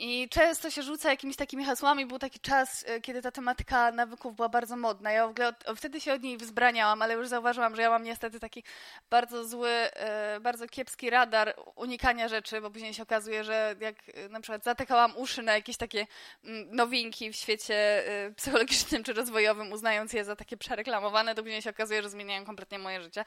I 0.00 0.28
często 0.28 0.70
się 0.70 0.82
rzuca 0.82 1.10
jakimiś 1.10 1.36
takimi 1.36 1.64
hasłami. 1.64 2.06
Był 2.06 2.18
taki 2.18 2.40
czas, 2.40 2.84
e, 2.88 3.00
kiedy 3.00 3.22
ta 3.22 3.30
tematyka 3.30 3.92
nawyków 3.92 4.36
była 4.36 4.48
bardzo 4.48 4.76
modna. 4.76 5.12
Ja 5.12 5.26
w 5.26 5.30
ogóle 5.30 5.48
od, 5.48 5.78
wtedy 5.78 6.00
się 6.00 6.12
od 6.12 6.22
niej 6.22 6.36
wzbraniałam, 6.36 7.02
ale 7.02 7.14
już 7.14 7.28
zauważyłam, 7.28 7.76
że 7.76 7.82
ja 7.82 7.90
mam 7.90 8.02
niestety 8.02 8.40
taki 8.40 8.64
bardzo 9.10 9.44
zły, 9.44 9.70
e, 9.70 10.40
bardzo 10.40 10.68
kiepski 10.68 11.10
radar 11.10 11.54
unikania 11.74 12.28
rzeczy, 12.28 12.60
bo 12.60 12.70
później 12.70 12.94
się 12.94 13.02
okazuje, 13.02 13.44
że 13.44 13.74
jak 13.80 13.96
e, 14.14 14.28
na 14.28 14.40
przykład 14.40 14.64
zatykałam 14.64 15.16
uszy 15.16 15.42
na 15.42 15.54
jakieś 15.54 15.76
takie 15.76 16.06
mm, 16.44 16.76
nowinki 16.76 17.32
w 17.32 17.36
świecie 17.36 18.04
psychologicznym 18.36 19.04
czy 19.04 19.12
rozwojowym, 19.12 19.72
uznając 19.72 20.12
je 20.12 20.24
za 20.24 20.36
takie 20.36 20.56
przereklamowane, 20.56 21.34
to 21.34 21.42
później 21.42 21.62
się 21.62 21.70
okazuje, 21.70 22.02
że 22.02 22.10
zmieniają 22.10 22.44
kompletnie 22.44 22.78
moje 22.78 23.02
życie. 23.02 23.24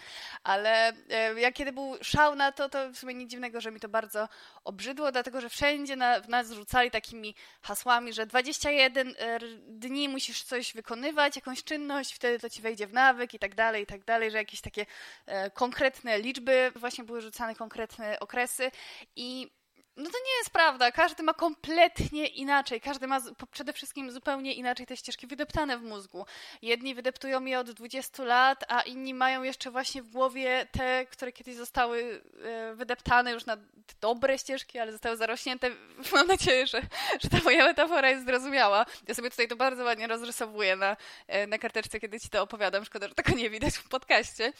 Ale 0.51 0.93
jak 1.37 1.53
kiedy 1.53 1.71
był 1.71 1.97
szał 2.01 2.35
na 2.35 2.51
to, 2.51 2.69
to 2.69 2.89
w 2.89 2.97
sumie 2.97 3.13
nic 3.13 3.31
dziwnego, 3.31 3.61
że 3.61 3.71
mi 3.71 3.79
to 3.79 3.89
bardzo 3.89 4.29
obrzydło, 4.63 5.11
dlatego 5.11 5.41
że 5.41 5.49
wszędzie 5.49 5.95
na, 5.95 6.19
w 6.19 6.29
nas 6.29 6.51
rzucali 6.51 6.91
takimi 6.91 7.35
hasłami, 7.61 8.13
że 8.13 8.25
21 8.25 9.07
e, 9.17 9.39
dni 9.67 10.09
musisz 10.09 10.43
coś 10.43 10.73
wykonywać, 10.73 11.35
jakąś 11.35 11.63
czynność, 11.63 12.13
wtedy 12.13 12.39
to 12.39 12.49
ci 12.49 12.61
wejdzie 12.61 12.87
w 12.87 12.93
nawyk 12.93 13.33
i 13.33 13.39
tak 13.39 13.55
dalej, 13.55 13.83
i 13.83 13.85
tak 13.85 14.05
dalej, 14.05 14.31
że 14.31 14.37
jakieś 14.37 14.61
takie 14.61 14.85
e, 15.25 15.51
konkretne 15.51 16.19
liczby 16.19 16.71
właśnie 16.75 17.03
były 17.03 17.21
rzucane, 17.21 17.55
konkretne 17.55 18.19
okresy. 18.19 18.71
I 19.15 19.51
no 19.97 20.05
to 20.05 20.17
nie 20.17 20.37
jest 20.39 20.49
prawda. 20.49 20.91
Każdy 20.91 21.23
ma 21.23 21.33
kompletnie 21.33 22.27
inaczej. 22.27 22.81
Każdy 22.81 23.07
ma 23.07 23.21
przede 23.51 23.73
wszystkim 23.73 24.11
zupełnie 24.11 24.53
inaczej 24.53 24.85
te 24.85 24.97
ścieżki 24.97 25.27
wydeptane 25.27 25.77
w 25.77 25.83
mózgu. 25.83 26.25
Jedni 26.61 26.95
wydeptują 26.95 27.45
je 27.45 27.59
od 27.59 27.71
20 27.71 28.23
lat, 28.23 28.63
a 28.67 28.81
inni 28.81 29.13
mają 29.13 29.43
jeszcze 29.43 29.71
właśnie 29.71 30.01
w 30.01 30.09
głowie 30.09 30.67
te, 30.71 31.05
które 31.05 31.31
kiedyś 31.31 31.55
zostały 31.55 32.21
e, 32.43 32.75
wydeptane 32.75 33.31
już 33.31 33.45
na 33.45 33.57
dobre 34.01 34.37
ścieżki, 34.37 34.79
ale 34.79 34.91
zostały 34.91 35.17
zarośnięte. 35.17 35.69
Mam 36.13 36.27
nadzieję, 36.27 36.67
że, 36.67 36.81
że 37.21 37.29
ta 37.29 37.39
moja 37.43 37.65
metafora 37.65 38.09
jest 38.09 38.25
zrozumiała. 38.25 38.85
Ja 39.07 39.13
sobie 39.13 39.29
tutaj 39.29 39.47
to 39.47 39.55
bardzo 39.55 39.83
ładnie 39.83 40.07
rozrysowuję 40.07 40.75
na, 40.75 40.97
e, 41.27 41.47
na 41.47 41.57
karteczce, 41.57 41.99
kiedy 41.99 42.19
ci 42.19 42.29
to 42.29 42.41
opowiadam. 42.41 42.85
Szkoda, 42.85 43.07
że 43.07 43.15
tego 43.15 43.33
nie 43.33 43.49
widać 43.49 43.77
w 43.77 43.89
podcaście. 43.89 44.53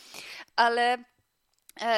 Ale 0.55 0.97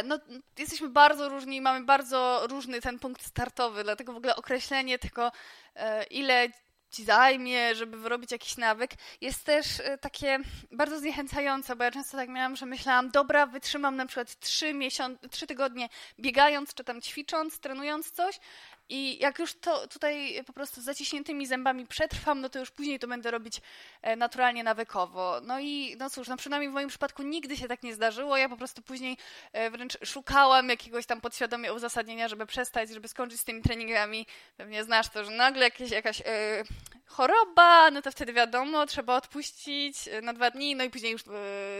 no, 0.03 0.19
jesteśmy 0.57 0.89
bardzo 0.89 1.29
różni, 1.29 1.61
mamy 1.61 1.85
bardzo 1.85 2.47
różny 2.49 2.81
ten 2.81 2.99
punkt 2.99 3.25
startowy, 3.25 3.83
dlatego 3.83 4.13
w 4.13 4.17
ogóle 4.17 4.35
określenie 4.35 4.99
tego, 4.99 5.31
e, 5.75 6.03
ile 6.03 6.49
ci 6.93 7.03
zajmie, 7.03 7.75
żeby 7.75 7.97
wyrobić 7.97 8.31
jakiś 8.31 8.57
nawyk, 8.57 8.91
jest 9.21 9.43
też 9.43 9.79
e, 9.79 9.97
takie 9.97 10.39
bardzo 10.71 10.99
zniechęcające, 10.99 11.75
bo 11.75 11.83
ja 11.83 11.91
często 11.91 12.17
tak 12.17 12.29
miałam, 12.29 12.55
że 12.55 12.65
myślałam, 12.65 13.11
dobra, 13.11 13.45
wytrzymam 13.45 13.95
na 13.95 14.05
przykład 14.05 14.39
trzy, 14.39 14.73
miesiące, 14.73 15.29
trzy 15.29 15.47
tygodnie 15.47 15.89
biegając, 16.19 16.73
czy 16.73 16.83
tam 16.83 17.01
ćwicząc, 17.01 17.59
trenując 17.59 18.11
coś 18.11 18.39
i 18.89 19.19
jak 19.19 19.39
już 19.39 19.53
to 19.53 19.87
tutaj 19.87 20.43
po 20.47 20.53
prostu 20.53 20.81
z 20.81 20.83
zaciśniętymi 20.83 21.47
zębami 21.47 21.87
przetrwam, 21.87 22.41
no 22.41 22.49
to 22.49 22.59
już 22.59 22.71
później 22.71 22.99
to 22.99 23.07
będę 23.07 23.31
robić 23.31 23.61
e, 24.01 24.15
naturalnie, 24.15 24.63
nawykowo. 24.63 25.41
No 25.43 25.59
i 25.59 25.95
no 25.99 26.09
cóż, 26.09 26.27
no 26.27 26.37
przynajmniej 26.37 26.69
w 26.69 26.73
moim 26.73 26.89
przypadku 26.89 27.23
nigdy 27.23 27.57
się 27.57 27.67
tak 27.67 27.83
nie 27.83 27.93
zdarzyło. 27.93 28.37
Ja 28.37 28.49
po 28.49 28.57
prostu 28.57 28.81
później 28.81 29.17
e, 29.53 29.69
wręcz 29.69 29.97
szukałam 30.05 30.69
jakiegoś 30.69 31.05
tam 31.05 31.21
podświadomie 31.21 31.73
uzasadnienia, 31.73 32.27
żeby 32.27 32.45
przestać, 32.45 32.89
żeby 32.89 33.07
skończyć 33.07 33.39
z 33.39 33.43
tymi 33.43 33.61
treningami. 33.61 34.25
Pewnie 34.57 34.83
znasz 34.83 35.09
to, 35.09 35.25
że 35.25 35.31
nagle 35.31 35.63
jakieś, 35.63 35.91
jakaś 35.91 36.21
e, 36.21 36.63
choroba, 37.05 37.91
no 37.91 38.01
to 38.01 38.11
wtedy 38.11 38.33
wiadomo, 38.33 38.85
trzeba 38.85 39.15
odpuścić 39.15 39.97
na 40.21 40.33
dwa 40.33 40.51
dni, 40.51 40.75
no 40.75 40.83
i 40.83 40.89
później 40.89 41.11
już 41.11 41.23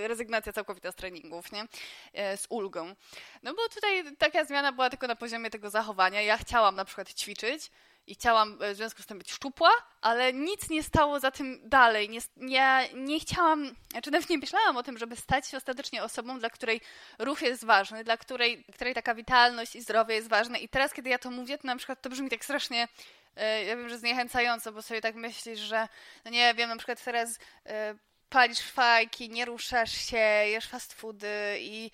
rezygnacja 0.07 0.53
całkowita 0.53 0.91
z 0.91 0.95
treningów, 0.95 1.51
nie? 1.51 1.65
Z 2.13 2.45
ulgą. 2.49 2.95
No 3.43 3.53
bo 3.53 3.69
tutaj 3.69 4.15
taka 4.17 4.45
zmiana 4.45 4.71
była 4.71 4.89
tylko 4.89 5.07
na 5.07 5.15
poziomie 5.15 5.49
tego 5.49 5.69
zachowania. 5.69 6.21
Ja 6.21 6.37
chciałam 6.37 6.75
na 6.75 6.85
przykład 6.85 6.92
ćwiczyć 7.15 7.71
i 8.07 8.15
chciałam 8.15 8.57
e, 8.61 8.73
w 8.73 8.77
związku 8.77 9.01
z 9.01 9.05
tym 9.05 9.17
być 9.17 9.31
szczupła, 9.31 9.71
ale 10.01 10.33
nic 10.33 10.69
nie 10.69 10.83
stało 10.83 11.19
za 11.19 11.31
tym 11.31 11.69
dalej. 11.69 12.09
Nie, 12.09 12.19
nie, 12.37 12.89
nie 12.93 13.19
chciałam, 13.19 13.75
znaczy 13.91 14.11
nawet 14.11 14.29
nie 14.29 14.37
myślałam 14.37 14.77
o 14.77 14.83
tym, 14.83 14.97
żeby 14.97 15.15
stać 15.15 15.47
się 15.47 15.57
ostatecznie 15.57 16.03
osobą, 16.03 16.39
dla 16.39 16.49
której 16.49 16.81
ruch 17.19 17.41
jest 17.41 17.65
ważny, 17.65 18.03
dla 18.03 18.17
której, 18.17 18.63
której 18.73 18.93
taka 18.93 19.15
witalność 19.15 19.75
i 19.75 19.81
zdrowie 19.81 20.15
jest 20.15 20.29
ważne. 20.29 20.59
I 20.59 20.69
teraz, 20.69 20.93
kiedy 20.93 21.09
ja 21.09 21.19
to 21.19 21.31
mówię, 21.31 21.57
to 21.57 21.67
na 21.67 21.75
przykład 21.75 22.01
to 22.01 22.09
brzmi 22.09 22.29
tak 22.29 22.43
strasznie 22.43 22.87
e, 23.35 23.63
ja 23.63 23.75
wiem, 23.75 23.89
że 23.89 23.97
zniechęcająco, 23.97 24.71
bo 24.71 24.81
sobie 24.81 25.01
tak 25.01 25.15
myślisz, 25.15 25.59
że 25.59 25.87
no 26.25 26.31
nie 26.31 26.53
wiem, 26.53 26.69
na 26.69 26.77
przykład 26.77 27.03
teraz 27.03 27.39
e, 27.65 27.95
palisz 28.29 28.61
fajki, 28.61 29.29
nie 29.29 29.45
ruszasz 29.45 29.91
się, 29.91 30.17
jesz 30.17 30.67
fast 30.67 30.93
foody 30.93 31.57
i 31.59 31.91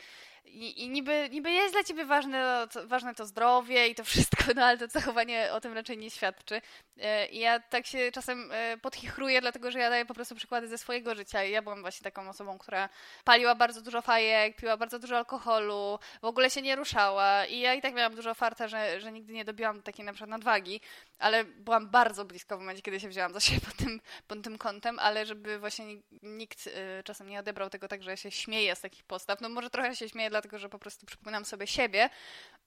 i, 0.51 0.83
I, 0.83 0.89
niby, 0.89 1.29
niby 1.31 1.51
jest 1.51 1.73
dla 1.73 1.83
ciebie 1.83 2.05
ważne 2.05 2.67
to, 2.71 2.87
ważne 2.87 3.15
to 3.15 3.25
zdrowie 3.25 3.87
i 3.87 3.95
to 3.95 4.03
wszystko, 4.03 4.43
no 4.55 4.65
ale 4.65 4.77
to 4.77 4.87
zachowanie 4.87 5.49
o 5.53 5.61
tym 5.61 5.73
raczej 5.73 5.97
nie 5.97 6.09
świadczy. 6.09 6.61
E, 7.01 7.27
I 7.27 7.39
ja 7.39 7.59
tak 7.59 7.87
się 7.87 8.11
czasem 8.11 8.51
e, 8.51 8.77
podchichruję, 8.77 9.41
dlatego 9.41 9.71
że 9.71 9.79
ja 9.79 9.89
daję 9.89 10.05
po 10.05 10.13
prostu 10.13 10.35
przykłady 10.35 10.67
ze 10.67 10.77
swojego 10.77 11.15
życia. 11.15 11.43
Ja 11.43 11.61
byłam 11.61 11.81
właśnie 11.81 12.03
taką 12.03 12.29
osobą, 12.29 12.57
która 12.57 12.89
paliła 13.23 13.55
bardzo 13.55 13.81
dużo 13.81 14.01
fajek, 14.01 14.55
piła 14.55 14.77
bardzo 14.77 14.99
dużo 14.99 15.17
alkoholu, 15.17 15.99
w 16.21 16.25
ogóle 16.25 16.49
się 16.49 16.61
nie 16.61 16.75
ruszała. 16.75 17.45
I 17.45 17.59
ja 17.59 17.73
i 17.73 17.81
tak 17.81 17.93
miałam 17.93 18.15
dużo 18.15 18.33
farta, 18.33 18.67
że, 18.67 19.01
że 19.01 19.11
nigdy 19.11 19.33
nie 19.33 19.45
dobiłam 19.45 19.81
takiej 19.81 20.05
na 20.05 20.13
przykład 20.13 20.29
nadwagi, 20.29 20.81
ale 21.19 21.43
byłam 21.43 21.89
bardzo 21.89 22.25
blisko 22.25 22.57
w 22.57 22.59
momencie, 22.59 22.81
kiedy 22.81 22.99
się 22.99 23.09
wzięłam 23.09 23.33
za 23.33 23.39
siebie 23.39 23.61
pod 23.61 23.75
tym, 23.75 24.01
pod 24.27 24.43
tym 24.43 24.57
kątem, 24.57 24.99
ale 24.99 25.25
żeby 25.25 25.59
właśnie 25.59 25.85
nikt 26.23 26.67
e, 26.67 27.03
czasem 27.03 27.29
nie 27.29 27.39
odebrał 27.39 27.69
tego 27.69 27.87
tak, 27.87 28.03
że 28.03 28.11
ja 28.11 28.17
się 28.17 28.31
śmieję 28.31 28.75
z 28.75 28.81
takich 28.81 29.03
postaw. 29.03 29.41
No 29.41 29.49
może 29.49 29.69
trochę 29.69 29.95
się 29.95 30.09
śmieję, 30.09 30.29
dlatego 30.41 30.59
że 30.59 30.69
po 30.69 30.79
prostu 30.79 31.05
przypominam 31.05 31.45
sobie 31.45 31.67
siebie. 31.67 32.09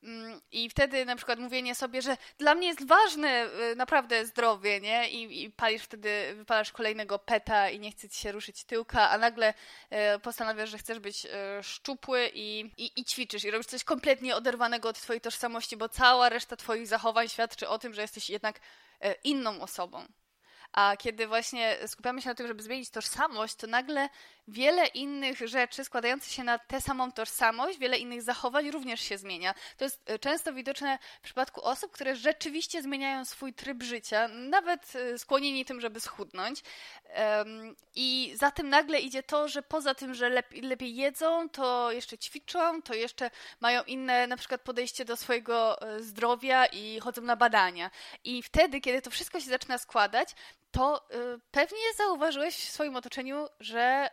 Mm, 0.02 0.40
I 0.52 0.70
wtedy 0.70 1.04
na 1.04 1.16
przykład 1.16 1.38
mówienie 1.38 1.74
sobie, 1.74 2.02
że 2.02 2.16
dla 2.38 2.54
mnie 2.54 2.68
jest 2.68 2.86
ważne 2.86 3.46
y, 3.72 3.76
naprawdę 3.76 4.26
zdrowie, 4.26 4.80
nie? 4.80 5.10
I, 5.10 5.42
i 5.44 5.50
palisz 5.50 5.82
wtedy, 5.82 6.34
wypalasz 6.36 6.72
kolejnego 6.72 7.18
peta 7.18 7.70
i 7.70 7.80
nie 7.80 7.90
chce 7.90 8.08
ci 8.08 8.20
się 8.20 8.32
ruszyć 8.32 8.64
tyłka, 8.64 9.10
a 9.10 9.18
nagle 9.18 9.54
y, 10.16 10.18
postanawiasz, 10.18 10.70
że 10.70 10.78
chcesz 10.78 10.98
być 10.98 11.24
y, 11.24 11.28
szczupły 11.62 12.30
i, 12.34 12.60
i, 12.76 13.00
i 13.00 13.04
ćwiczysz 13.04 13.44
i 13.44 13.50
robisz 13.50 13.66
coś 13.66 13.84
kompletnie 13.84 14.36
oderwanego 14.36 14.88
od 14.88 15.00
twojej 15.00 15.20
tożsamości, 15.20 15.76
bo 15.76 15.88
cała 15.88 16.28
reszta 16.28 16.56
twoich 16.56 16.86
zachowań 16.86 17.28
świadczy 17.28 17.68
o 17.68 17.78
tym, 17.78 17.94
że 17.94 18.02
jesteś 18.02 18.30
jednak 18.30 18.60
inną 19.24 19.60
osobą. 19.60 20.06
A 20.72 20.96
kiedy 20.96 21.26
właśnie 21.26 21.78
skupiamy 21.86 22.22
się 22.22 22.28
na 22.28 22.34
tym, 22.34 22.46
żeby 22.46 22.62
zmienić 22.62 22.90
tożsamość, 22.90 23.54
to 23.54 23.66
nagle 23.66 24.08
wiele 24.48 24.86
innych 24.86 25.38
rzeczy 25.38 25.84
składających 25.84 26.32
się 26.32 26.44
na 26.44 26.58
tę 26.58 26.80
samą 26.80 27.12
tożsamość, 27.12 27.78
wiele 27.78 27.98
innych 27.98 28.22
zachowań 28.22 28.70
również 28.70 29.00
się 29.00 29.18
zmienia. 29.18 29.54
To 29.76 29.84
jest 29.84 30.10
e, 30.10 30.18
często 30.18 30.52
widoczne 30.52 30.98
w 31.20 31.24
przypadku 31.24 31.64
osób, 31.64 31.92
które 31.92 32.16
rzeczywiście 32.16 32.82
zmieniają 32.82 33.24
swój 33.24 33.54
tryb 33.54 33.82
życia, 33.82 34.28
nawet 34.28 34.96
e, 34.96 35.18
skłonieni 35.18 35.64
tym, 35.64 35.80
żeby 35.80 36.00
schudnąć. 36.00 36.62
I 37.94 38.32
za 38.34 38.50
tym 38.50 38.68
nagle 38.68 39.00
idzie 39.00 39.22
to, 39.22 39.48
że 39.48 39.62
poza 39.62 39.94
tym, 39.94 40.14
że 40.14 40.28
lepiej, 40.62 40.96
jedzą, 40.96 41.48
to 41.48 41.92
jeszcze 41.92 42.18
ćwiczą, 42.18 42.82
to 42.82 42.94
jeszcze 42.94 43.30
mają 43.60 43.82
inne 43.82 44.26
na 44.26 44.36
przykład 44.36 44.60
podejście 44.60 45.04
do 45.04 45.16
swojego 45.16 45.82
e, 45.82 46.02
zdrowia 46.02 46.66
i 46.66 47.00
chodzą 47.00 47.22
na 47.22 47.36
badania. 47.36 47.90
I 48.24 48.42
wtedy, 48.42 48.80
kiedy 48.80 49.02
to 49.02 49.10
wszystko 49.10 49.40
się 49.40 49.50
zaczyna 49.50 49.78
składać, 49.78 50.34
to 50.70 51.08
pewnie 51.50 51.94
zauważyłeś 51.96 52.56
w 52.56 52.70
swoim 52.70 52.96
otoczeniu, 52.96 53.46
że 53.60 54.10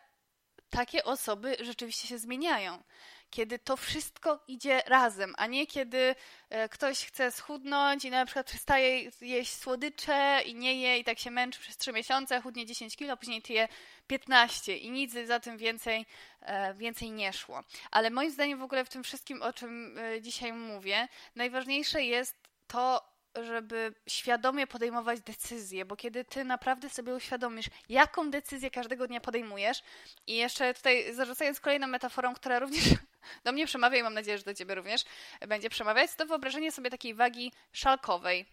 takie 0.69 1.03
osoby 1.03 1.57
rzeczywiście 1.59 2.07
się 2.07 2.17
zmieniają. 2.17 2.83
Kiedy 3.29 3.59
to 3.59 3.77
wszystko 3.77 4.43
idzie 4.47 4.81
razem, 4.85 5.33
a 5.37 5.47
nie 5.47 5.67
kiedy 5.67 6.15
e, 6.49 6.69
ktoś 6.69 7.05
chce 7.05 7.31
schudnąć 7.31 8.05
i 8.05 8.09
na 8.09 8.25
przykład 8.25 8.45
przestaje 8.45 9.11
jeść 9.21 9.53
słodycze 9.53 10.41
i 10.45 10.55
nie 10.55 10.81
je 10.81 10.97
i 10.97 11.03
tak 11.03 11.19
się 11.19 11.31
męczy 11.31 11.59
przez 11.59 11.77
3 11.77 11.93
miesiące, 11.93 12.41
chudnie 12.41 12.65
10 12.65 12.95
kilo, 12.95 13.17
później 13.17 13.41
tyje 13.41 13.67
15 14.07 14.77
i 14.77 14.91
nic 14.91 15.13
za 15.25 15.39
tym 15.39 15.57
więcej, 15.57 16.05
e, 16.41 16.73
więcej 16.73 17.11
nie 17.11 17.33
szło. 17.33 17.63
Ale 17.91 18.09
moim 18.09 18.31
zdaniem 18.31 18.59
w 18.59 18.63
ogóle 18.63 18.85
w 18.85 18.89
tym 18.89 19.03
wszystkim, 19.03 19.41
o 19.41 19.53
czym 19.53 19.97
e, 19.97 20.21
dzisiaj 20.21 20.53
mówię, 20.53 21.07
najważniejsze 21.35 22.03
jest 22.03 22.35
to, 22.67 23.09
żeby 23.35 23.93
świadomie 24.07 24.67
podejmować 24.67 25.21
decyzje, 25.21 25.85
bo 25.85 25.95
kiedy 25.95 26.25
ty 26.25 26.43
naprawdę 26.43 26.89
sobie 26.89 27.15
uświadomisz, 27.15 27.65
jaką 27.89 28.31
decyzję 28.31 28.71
każdego 28.71 29.07
dnia 29.07 29.21
podejmujesz 29.21 29.81
i 30.27 30.35
jeszcze 30.35 30.73
tutaj 30.73 31.13
zarzucając 31.13 31.59
kolejną 31.59 31.87
metaforą, 31.87 32.33
która 32.33 32.59
również 32.59 32.83
do 33.45 33.51
mnie 33.51 33.65
przemawia 33.65 33.99
i 33.99 34.03
mam 34.03 34.13
nadzieję, 34.13 34.37
że 34.37 34.43
do 34.43 34.53
ciebie 34.53 34.75
również 34.75 35.03
będzie 35.47 35.69
przemawiać, 35.69 36.11
to 36.15 36.25
wyobrażenie 36.25 36.71
sobie 36.71 36.89
takiej 36.89 37.13
wagi 37.13 37.51
szalkowej, 37.71 38.45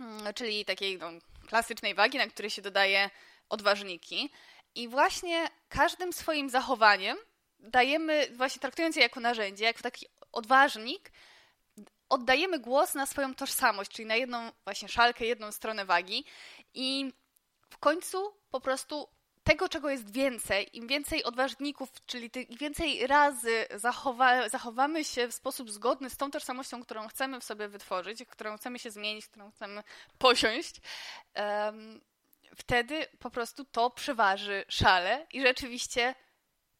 mm, 0.00 0.34
czyli 0.34 0.64
takiej 0.64 0.98
no, 0.98 1.10
klasycznej 1.48 1.94
wagi, 1.94 2.18
na 2.18 2.26
której 2.26 2.50
się 2.50 2.62
dodaje 2.62 3.10
odważniki. 3.48 4.30
I 4.74 4.88
właśnie 4.88 5.48
każdym 5.68 6.12
swoim 6.12 6.50
zachowaniem 6.50 7.16
dajemy, 7.58 8.28
właśnie 8.34 8.60
traktując 8.60 8.96
je 8.96 9.02
jako 9.02 9.20
narzędzie, 9.20 9.64
jako 9.64 9.82
taki 9.82 10.06
odważnik, 10.32 11.12
oddajemy 12.12 12.58
głos 12.58 12.94
na 12.94 13.06
swoją 13.06 13.34
tożsamość, 13.34 13.90
czyli 13.90 14.06
na 14.06 14.16
jedną 14.16 14.52
właśnie 14.64 14.88
szalkę, 14.88 15.26
jedną 15.26 15.52
stronę 15.52 15.84
wagi 15.84 16.24
i 16.74 17.12
w 17.70 17.78
końcu 17.78 18.34
po 18.50 18.60
prostu 18.60 19.08
tego, 19.44 19.68
czego 19.68 19.90
jest 19.90 20.12
więcej, 20.12 20.76
im 20.76 20.86
więcej 20.86 21.24
odważników, 21.24 21.88
czyli 22.06 22.30
im 22.48 22.58
więcej 22.58 23.06
razy 23.06 23.66
zachowa 23.74 24.48
zachowamy 24.48 25.04
się 25.04 25.28
w 25.28 25.34
sposób 25.34 25.70
zgodny 25.70 26.10
z 26.10 26.16
tą 26.16 26.30
tożsamością, 26.30 26.82
którą 26.82 27.08
chcemy 27.08 27.40
w 27.40 27.44
sobie 27.44 27.68
wytworzyć, 27.68 28.24
którą 28.28 28.56
chcemy 28.56 28.78
się 28.78 28.90
zmienić, 28.90 29.28
którą 29.28 29.50
chcemy 29.50 29.82
posiąść, 30.18 30.80
um, 31.36 32.00
wtedy 32.56 33.06
po 33.18 33.30
prostu 33.30 33.64
to 33.64 33.90
przeważy 33.90 34.64
szale 34.68 35.26
i 35.32 35.42
rzeczywiście 35.42 36.14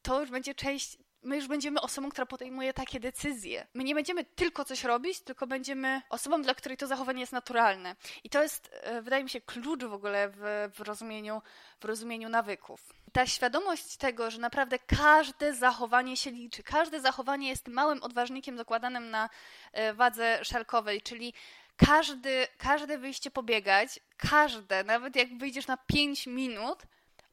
to 0.03 0.21
już 0.21 0.31
będzie 0.31 0.55
część 0.55 0.97
my 1.23 1.37
już 1.37 1.49
będziemy 1.49 1.81
osobą, 1.81 2.11
która 2.11 2.27
podejmuje 2.27 2.73
takie 2.75 3.01
decyzje. 3.01 3.67
My 3.75 3.85
nie 3.85 3.95
będziemy 3.95 4.25
tylko 4.25 4.65
coś 4.65 4.85
robić, 4.85 5.21
tylko 5.21 5.47
będziemy 5.47 6.03
osobą, 6.09 6.43
dla 6.43 6.55
której 6.55 6.79
to 6.79 6.87
zachowanie 6.87 7.21
jest 7.21 7.33
naturalne. 7.33 7.97
I 8.25 8.31
to 8.31 8.43
jest, 8.43 8.71
e, 8.73 9.03
wydaje 9.03 9.25
mi 9.25 9.31
się, 9.31 9.41
klucz 9.41 9.85
w 9.85 9.93
ogóle 9.93 10.29
w, 10.29 10.71
w, 10.75 10.81
rozumieniu, 10.81 11.43
w 11.81 11.85
rozumieniu 11.85 12.29
nawyków. 12.29 12.93
Ta 13.13 13.27
świadomość 13.27 13.97
tego, 13.97 14.31
że 14.31 14.39
naprawdę 14.39 14.79
każde 14.79 15.55
zachowanie 15.55 16.17
się 16.17 16.31
liczy, 16.31 16.63
każde 16.63 17.01
zachowanie 17.01 17.49
jest 17.49 17.69
małym 17.69 18.03
odważnikiem 18.03 18.57
zakładanym 18.57 19.11
na 19.11 19.31
e, 19.73 19.95
wadze 19.95 20.45
szalkowej, 20.45 21.03
czyli 21.03 21.35
każdy, 21.77 22.47
każde 22.59 22.99
wyjście 22.99 23.31
pobiegać, 23.31 24.01
każde, 24.17 24.85
nawet 24.85 25.17
jak 25.17 25.39
wyjdziesz 25.39 25.67
na 25.67 25.77
5 25.77 26.27
minut, 26.27 26.83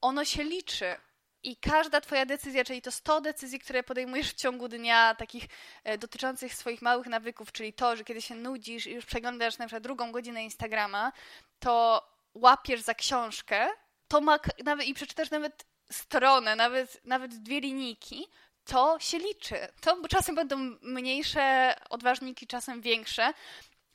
ono 0.01 0.25
się 0.25 0.43
liczy 0.43 0.95
i 1.43 1.57
każda 1.57 2.01
Twoja 2.01 2.25
decyzja, 2.25 2.63
czyli 2.63 2.81
to 2.81 2.91
100 2.91 3.21
decyzji, 3.21 3.59
które 3.59 3.83
podejmujesz 3.83 4.29
w 4.31 4.35
ciągu 4.35 4.67
dnia, 4.67 5.15
takich 5.15 5.43
e, 5.83 5.97
dotyczących 5.97 6.53
swoich 6.53 6.81
małych 6.81 7.07
nawyków, 7.07 7.51
czyli 7.51 7.73
to, 7.73 7.95
że 7.95 8.03
kiedy 8.03 8.21
się 8.21 8.35
nudzisz 8.35 8.87
i 8.87 8.91
już 8.91 9.05
przeglądasz 9.05 9.57
na 9.57 9.65
przykład 9.65 9.83
drugą 9.83 10.11
godzinę 10.11 10.43
Instagrama, 10.43 11.11
to 11.59 12.03
łapiesz 12.33 12.81
za 12.81 12.93
książkę, 12.93 13.67
to 14.07 14.21
ma 14.21 14.39
nawet 14.63 14.87
i 14.87 14.93
przeczytasz 14.93 15.31
nawet 15.31 15.65
stronę, 15.91 16.55
nawet, 16.55 17.05
nawet 17.05 17.35
dwie 17.35 17.61
linijki, 17.61 18.27
to 18.65 18.99
się 18.99 19.17
liczy. 19.17 19.67
To 19.81 20.07
czasem 20.07 20.35
będą 20.35 20.57
mniejsze 20.81 21.75
odważniki, 21.89 22.47
czasem 22.47 22.81
większe, 22.81 23.33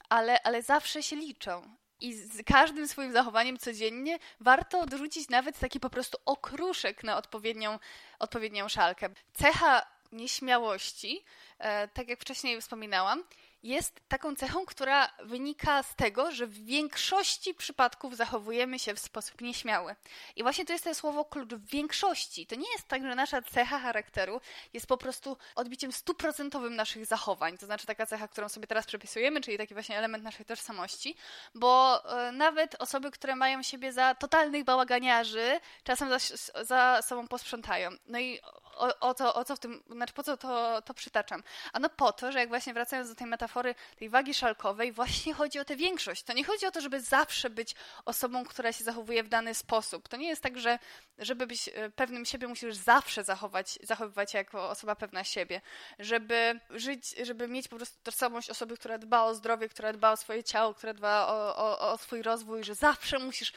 ale, 0.09 0.43
ale 0.43 0.63
zawsze 0.63 1.03
się 1.03 1.17
liczą. 1.17 1.77
I 2.01 2.15
z 2.15 2.43
każdym 2.47 2.89
swoim 2.89 3.13
zachowaniem 3.13 3.59
codziennie 3.59 4.19
warto 4.41 4.81
odrzucić 4.81 5.29
nawet 5.29 5.59
taki 5.59 5.81
po 5.81 5.91
prostu 5.91 6.19
okruszek 6.25 7.05
na 7.05 7.17
odpowiednią, 7.17 7.79
odpowiednią 8.19 8.69
szalkę. 8.69 9.09
Cecha 9.35 9.87
nieśmiałości, 10.13 11.25
e, 11.59 11.89
tak 11.89 12.09
jak 12.09 12.21
wcześniej 12.21 12.61
wspominałam, 12.61 13.25
jest 13.65 14.01
taką 14.09 14.37
cechą, 14.37 14.67
która 14.67 15.09
wynika 15.23 15.83
z 15.83 15.97
tego, 15.97 16.33
że 16.33 16.47
w 16.47 16.65
większości 16.65 17.55
przypadków 17.55 18.17
zachowujemy 18.17 18.79
się 18.79 18.95
w 18.95 18.99
sposób 18.99 19.41
nieśmiały. 19.41 19.97
I 20.37 20.43
właśnie 20.43 20.65
to 20.65 20.73
jest 20.73 20.85
to 20.85 20.95
słowo 20.95 21.25
klucz 21.25 21.55
w 21.55 21.67
większości. 21.67 22.47
To 22.47 22.55
nie 22.55 22.73
jest 22.73 22.89
tak, 22.89 23.03
że 23.03 23.15
nasza 23.15 23.43
cecha 23.43 23.79
charakteru 23.79 24.41
jest 24.73 24.87
po 24.87 24.97
prostu 24.97 25.37
odbiciem 25.55 25.93
stuprocentowym 25.93 26.77
naszych 26.77 27.07
zachowań. 27.07 27.59
To 27.59 27.67
znaczy 27.67 27.87
taka 27.87 28.07
cecha, 28.07 28.29
którą 28.29 28.49
sobie 28.49 28.67
teraz 28.67 28.87
przepisujemy, 28.87 29.41
czyli 29.41 29.59
taki 29.59 29.75
właśnie 29.75 29.99
element 29.99 30.25
naszej 30.25 30.47
tożsamości, 30.47 31.17
bo 31.55 32.03
e, 32.29 32.33
nawet 32.33 32.75
osoby, 32.79 33.11
które 33.11 33.37
mają 33.37 33.63
siebie 33.63 33.93
za 33.93 34.15
totalnych 34.15 34.65
bałaganiarzy, 34.65 35.61
czasem 35.85 36.09
za, 36.09 36.19
za 36.65 37.03
sobą 37.03 37.29
posprzątają. 37.29 37.91
No 38.07 38.19
i 38.19 38.41
o, 38.77 38.99
o, 39.01 39.15
co, 39.15 39.35
o 39.35 39.45
co 39.45 39.57
w 39.57 39.59
tym, 39.59 39.83
znaczy 39.91 40.13
po 40.13 40.23
co 40.23 40.37
to, 40.37 40.83
to 40.83 40.95
przytaczam? 40.95 41.43
Ano 41.73 41.89
po 41.89 42.13
to, 42.13 42.33
że 42.33 42.39
jak 42.39 42.49
właśnie 42.49 42.75
wracając 42.75 43.09
do 43.09 43.15
tej 43.15 43.27
metafory 43.27 43.75
tej 43.97 44.09
wagi 44.09 44.35
szalkowej, 44.35 44.93
właśnie 44.93 45.35
chodzi 45.35 45.59
o 45.59 45.65
tę 45.65 45.77
większość. 45.77 46.23
To 46.23 46.33
nie 46.33 46.45
chodzi 46.45 46.67
o 46.67 46.71
to, 46.71 46.81
żeby 46.81 47.01
zawsze 47.01 47.51
być 47.51 47.75
osobą, 48.05 48.45
która 48.45 48.73
się 48.73 48.85
zachowuje 48.85 49.23
w 49.23 49.29
dany 49.29 49.55
sposób. 49.55 50.09
To 50.09 50.17
nie 50.17 50.29
jest 50.29 50.43
tak, 50.43 50.59
że 50.59 50.79
żeby 51.19 51.47
być 51.47 51.71
e, 51.75 51.91
pewnym 51.91 52.25
siebie, 52.25 52.49
musisz 52.49 52.75
zawsze 52.75 53.25
zachować, 53.25 53.79
zachowywać 53.83 54.33
się 54.33 54.39
jako 54.39 54.69
osoba 54.71 54.97
pewna 54.97 55.25
siebie. 55.25 55.61
Żeby 55.99 56.61
żyć, 56.71 57.15
żeby 57.23 57.49
mieć 57.49 57.69
po 57.69 57.77
prostu 57.77 57.99
tożsamość 58.03 58.51
osoby, 58.51 58.77
która 58.77 58.99
dba 58.99 59.23
o 59.23 59.35
zdrowie, 59.35 59.69
która 59.69 59.93
dba 59.93 60.13
o 60.13 60.17
swoje 60.17 60.45
ciało, 60.45 60.75
która 60.75 60.95
dba 60.95 61.27
o, 61.27 61.57
o, 61.57 61.93
o 61.93 61.99
swój 61.99 62.23
rozwój, 62.23 62.65
że 62.65 62.75
zawsze 62.75 63.19
musisz 63.19 63.53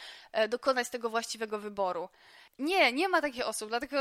dokonać 0.50 0.90
tego 0.90 1.10
właściwego 1.10 1.60
wyboru. 1.60 2.10
Nie, 2.60 2.94
nie 2.94 3.10
ma 3.10 3.22
takich 3.22 3.48
osób, 3.48 3.70
dlatego 3.70 3.98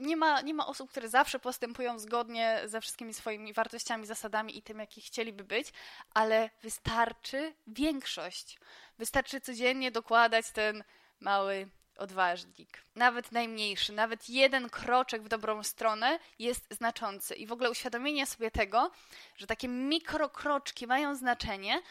nie 0.00 0.16
ma, 0.16 0.40
nie 0.40 0.54
ma 0.54 0.66
osób, 0.66 0.90
które 0.90 1.08
zawsze 1.08 1.38
postępują 1.38 1.98
zgodnie 1.98 2.60
ze 2.64 2.80
wszystkimi 2.80 3.14
swoimi 3.14 3.52
wartościami, 3.52 4.06
zasadami 4.06 4.58
i 4.58 4.62
tym, 4.62 4.78
jaki 4.78 5.00
chcieliby 5.00 5.44
być, 5.44 5.72
ale 6.14 6.50
wystarczy 6.62 7.54
większość. 7.66 8.58
Wystarczy 8.98 9.40
codziennie 9.40 9.90
dokładać 9.90 10.50
ten 10.50 10.84
mały 11.20 11.68
odważnik. 11.96 12.84
Nawet 12.94 13.32
najmniejszy, 13.32 13.92
nawet 13.92 14.28
jeden 14.28 14.70
kroczek 14.70 15.22
w 15.22 15.28
dobrą 15.28 15.62
stronę 15.62 16.18
jest 16.38 16.74
znaczący. 16.74 17.34
I 17.34 17.46
w 17.46 17.52
ogóle 17.52 17.70
uświadomienie 17.70 18.26
sobie 18.26 18.50
tego, 18.50 18.90
że 19.36 19.46
takie 19.46 19.68
mikrokroczki 19.68 20.86
mają 20.86 21.14
znaczenie, 21.14 21.82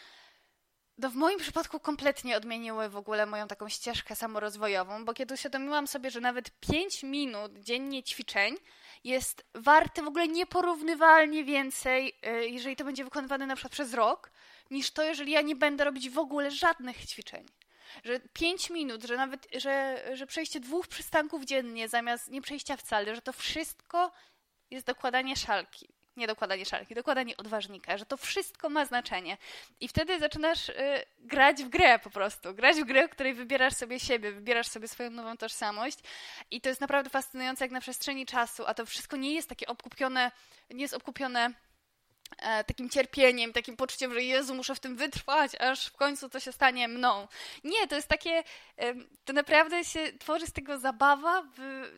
no 0.98 1.10
w 1.10 1.14
moim 1.14 1.38
przypadku 1.38 1.80
kompletnie 1.80 2.36
odmieniły 2.36 2.88
w 2.88 2.96
ogóle 2.96 3.26
moją 3.26 3.48
taką 3.48 3.68
ścieżkę 3.68 4.16
samorozwojową, 4.16 5.04
bo 5.04 5.14
kiedy 5.14 5.34
uświadomiłam 5.34 5.86
sobie, 5.86 6.10
że 6.10 6.20
nawet 6.20 6.60
5 6.60 7.02
minut 7.02 7.58
dziennie 7.58 8.02
ćwiczeń 8.02 8.56
jest 9.04 9.44
warte 9.54 10.02
w 10.02 10.08
ogóle 10.08 10.28
nieporównywalnie 10.28 11.44
więcej, 11.44 12.18
y, 12.26 12.48
jeżeli 12.48 12.76
to 12.76 12.84
będzie 12.84 13.04
wykonywane 13.04 13.46
na 13.46 13.56
przykład 13.56 13.72
przez 13.72 13.94
rok, 13.94 14.30
niż 14.70 14.90
to, 14.90 15.02
jeżeli 15.02 15.32
ja 15.32 15.40
nie 15.40 15.56
będę 15.56 15.84
robić 15.84 16.10
w 16.10 16.18
ogóle 16.18 16.50
żadnych 16.50 17.06
ćwiczeń. 17.06 17.46
Że 18.04 18.20
5 18.20 18.70
minut, 18.70 19.04
że 19.04 19.16
nawet, 19.16 19.46
że, 19.54 20.04
że 20.12 20.26
przejście 20.26 20.60
dwóch 20.60 20.88
przystanków 20.88 21.44
dziennie 21.44 21.88
zamiast 21.88 22.30
nie 22.30 22.42
przejścia 22.42 22.76
wcale, 22.76 23.14
że 23.14 23.22
to 23.22 23.32
wszystko 23.32 24.12
jest 24.70 24.86
dokładanie 24.86 25.36
szalki 25.36 25.88
nie 26.16 26.26
dokładanie 26.26 26.64
szalki, 26.64 26.94
dokładanie 26.94 27.36
odważnika, 27.36 27.98
że 27.98 28.06
to 28.06 28.16
wszystko 28.16 28.68
ma 28.68 28.84
znaczenie. 28.84 29.36
I 29.80 29.88
wtedy 29.88 30.18
zaczynasz 30.18 30.68
y, 30.68 30.74
grać 31.18 31.64
w 31.64 31.68
grę 31.68 31.98
po 31.98 32.10
prostu. 32.10 32.54
Grać 32.54 32.76
w 32.76 32.84
grę, 32.84 33.08
w 33.08 33.10
której 33.10 33.34
wybierasz 33.34 33.74
sobie 33.74 34.00
siebie, 34.00 34.32
wybierasz 34.32 34.68
sobie 34.68 34.88
swoją 34.88 35.10
nową 35.10 35.36
tożsamość. 35.36 35.98
I 36.50 36.60
to 36.60 36.68
jest 36.68 36.80
naprawdę 36.80 37.10
fascynujące, 37.10 37.64
jak 37.64 37.72
na 37.72 37.80
przestrzeni 37.80 38.26
czasu, 38.26 38.66
a 38.66 38.74
to 38.74 38.86
wszystko 38.86 39.16
nie 39.16 39.34
jest 39.34 39.48
takie 39.48 39.66
obkupione, 39.66 40.30
nie 40.70 40.82
jest 40.82 40.94
obkupione 40.94 41.50
takim 42.66 42.90
cierpieniem, 42.90 43.52
takim 43.52 43.76
poczuciem, 43.76 44.14
że 44.14 44.22
Jezu, 44.22 44.54
muszę 44.54 44.74
w 44.74 44.80
tym 44.80 44.96
wytrwać, 44.96 45.52
aż 45.60 45.86
w 45.86 45.96
końcu 45.96 46.28
to 46.28 46.40
się 46.40 46.52
stanie 46.52 46.88
mną. 46.88 47.28
Nie, 47.64 47.88
to 47.88 47.96
jest 47.96 48.08
takie, 48.08 48.44
to 49.24 49.32
naprawdę 49.32 49.84
się 49.84 50.00
tworzy 50.18 50.46
z 50.46 50.52
tego 50.52 50.78
zabawa 50.78 51.42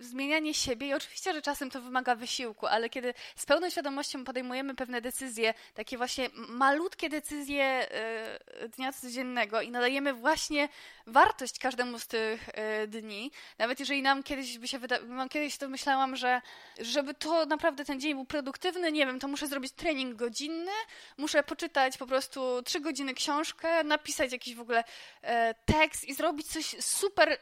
zmienianie 0.01 0.55
siebie 0.55 0.87
i 0.87 0.95
oczywiście, 0.95 1.33
że 1.33 1.43
czasem 1.43 1.71
to 1.71 1.81
wymaga 1.81 2.15
wysiłku, 2.15 2.67
ale 2.67 2.91
kiedy 2.91 3.15
z 3.37 3.47
pełną 3.47 3.71
świadomością 3.71 4.25
podejmujemy 4.25 4.75
pewne 4.75 5.01
decyzje, 5.01 5.55
takie 5.75 5.97
właśnie 5.97 6.31
malutkie 6.35 7.09
decyzje 7.09 7.65
e, 7.65 8.69
dnia 8.69 8.93
codziennego 8.93 9.63
i 9.63 9.71
nadajemy 9.71 10.13
właśnie 10.13 10.69
wartość 11.07 11.59
każdemu 11.59 11.99
z 11.99 12.07
tych 12.07 12.49
e, 12.53 12.87
dni, 12.87 13.31
nawet 13.59 13.81
jeżeli 13.81 14.03
nam 14.03 14.23
kiedyś 14.23 14.59
by 14.59 14.69
się 14.69 14.79
wydawało, 14.79 15.29
kiedyś 15.29 15.57
to 15.57 15.69
myślałam, 15.69 16.17
że 16.17 16.41
żeby 16.81 17.15
to 17.15 17.47
naprawdę 17.47 17.85
ten 17.85 18.01
dzień 18.01 18.15
był 18.15 18.25
produktywny, 18.25 18.93
nie 18.93 19.07
wiem, 19.07 19.21
to 19.21 19.29
muszę 19.29 19.47
zrobić 19.47 19.73
trening 19.73 20.16
godzinny, 20.17 20.73
muszę 21.17 21.43
poczytać 21.43 21.99
po 21.99 22.07
prostu 22.07 22.63
trzy 22.63 22.81
godziny 22.81 23.15
książkę, 23.15 23.85
napisać 23.85 24.33
jakiś 24.33 24.55
w 24.55 24.61
ogóle 24.61 24.85
e, 25.23 25.55
tekst 25.55 26.05
i 26.05 26.15
zrobić 26.15 26.47
coś 26.47 26.77
super 26.81 27.39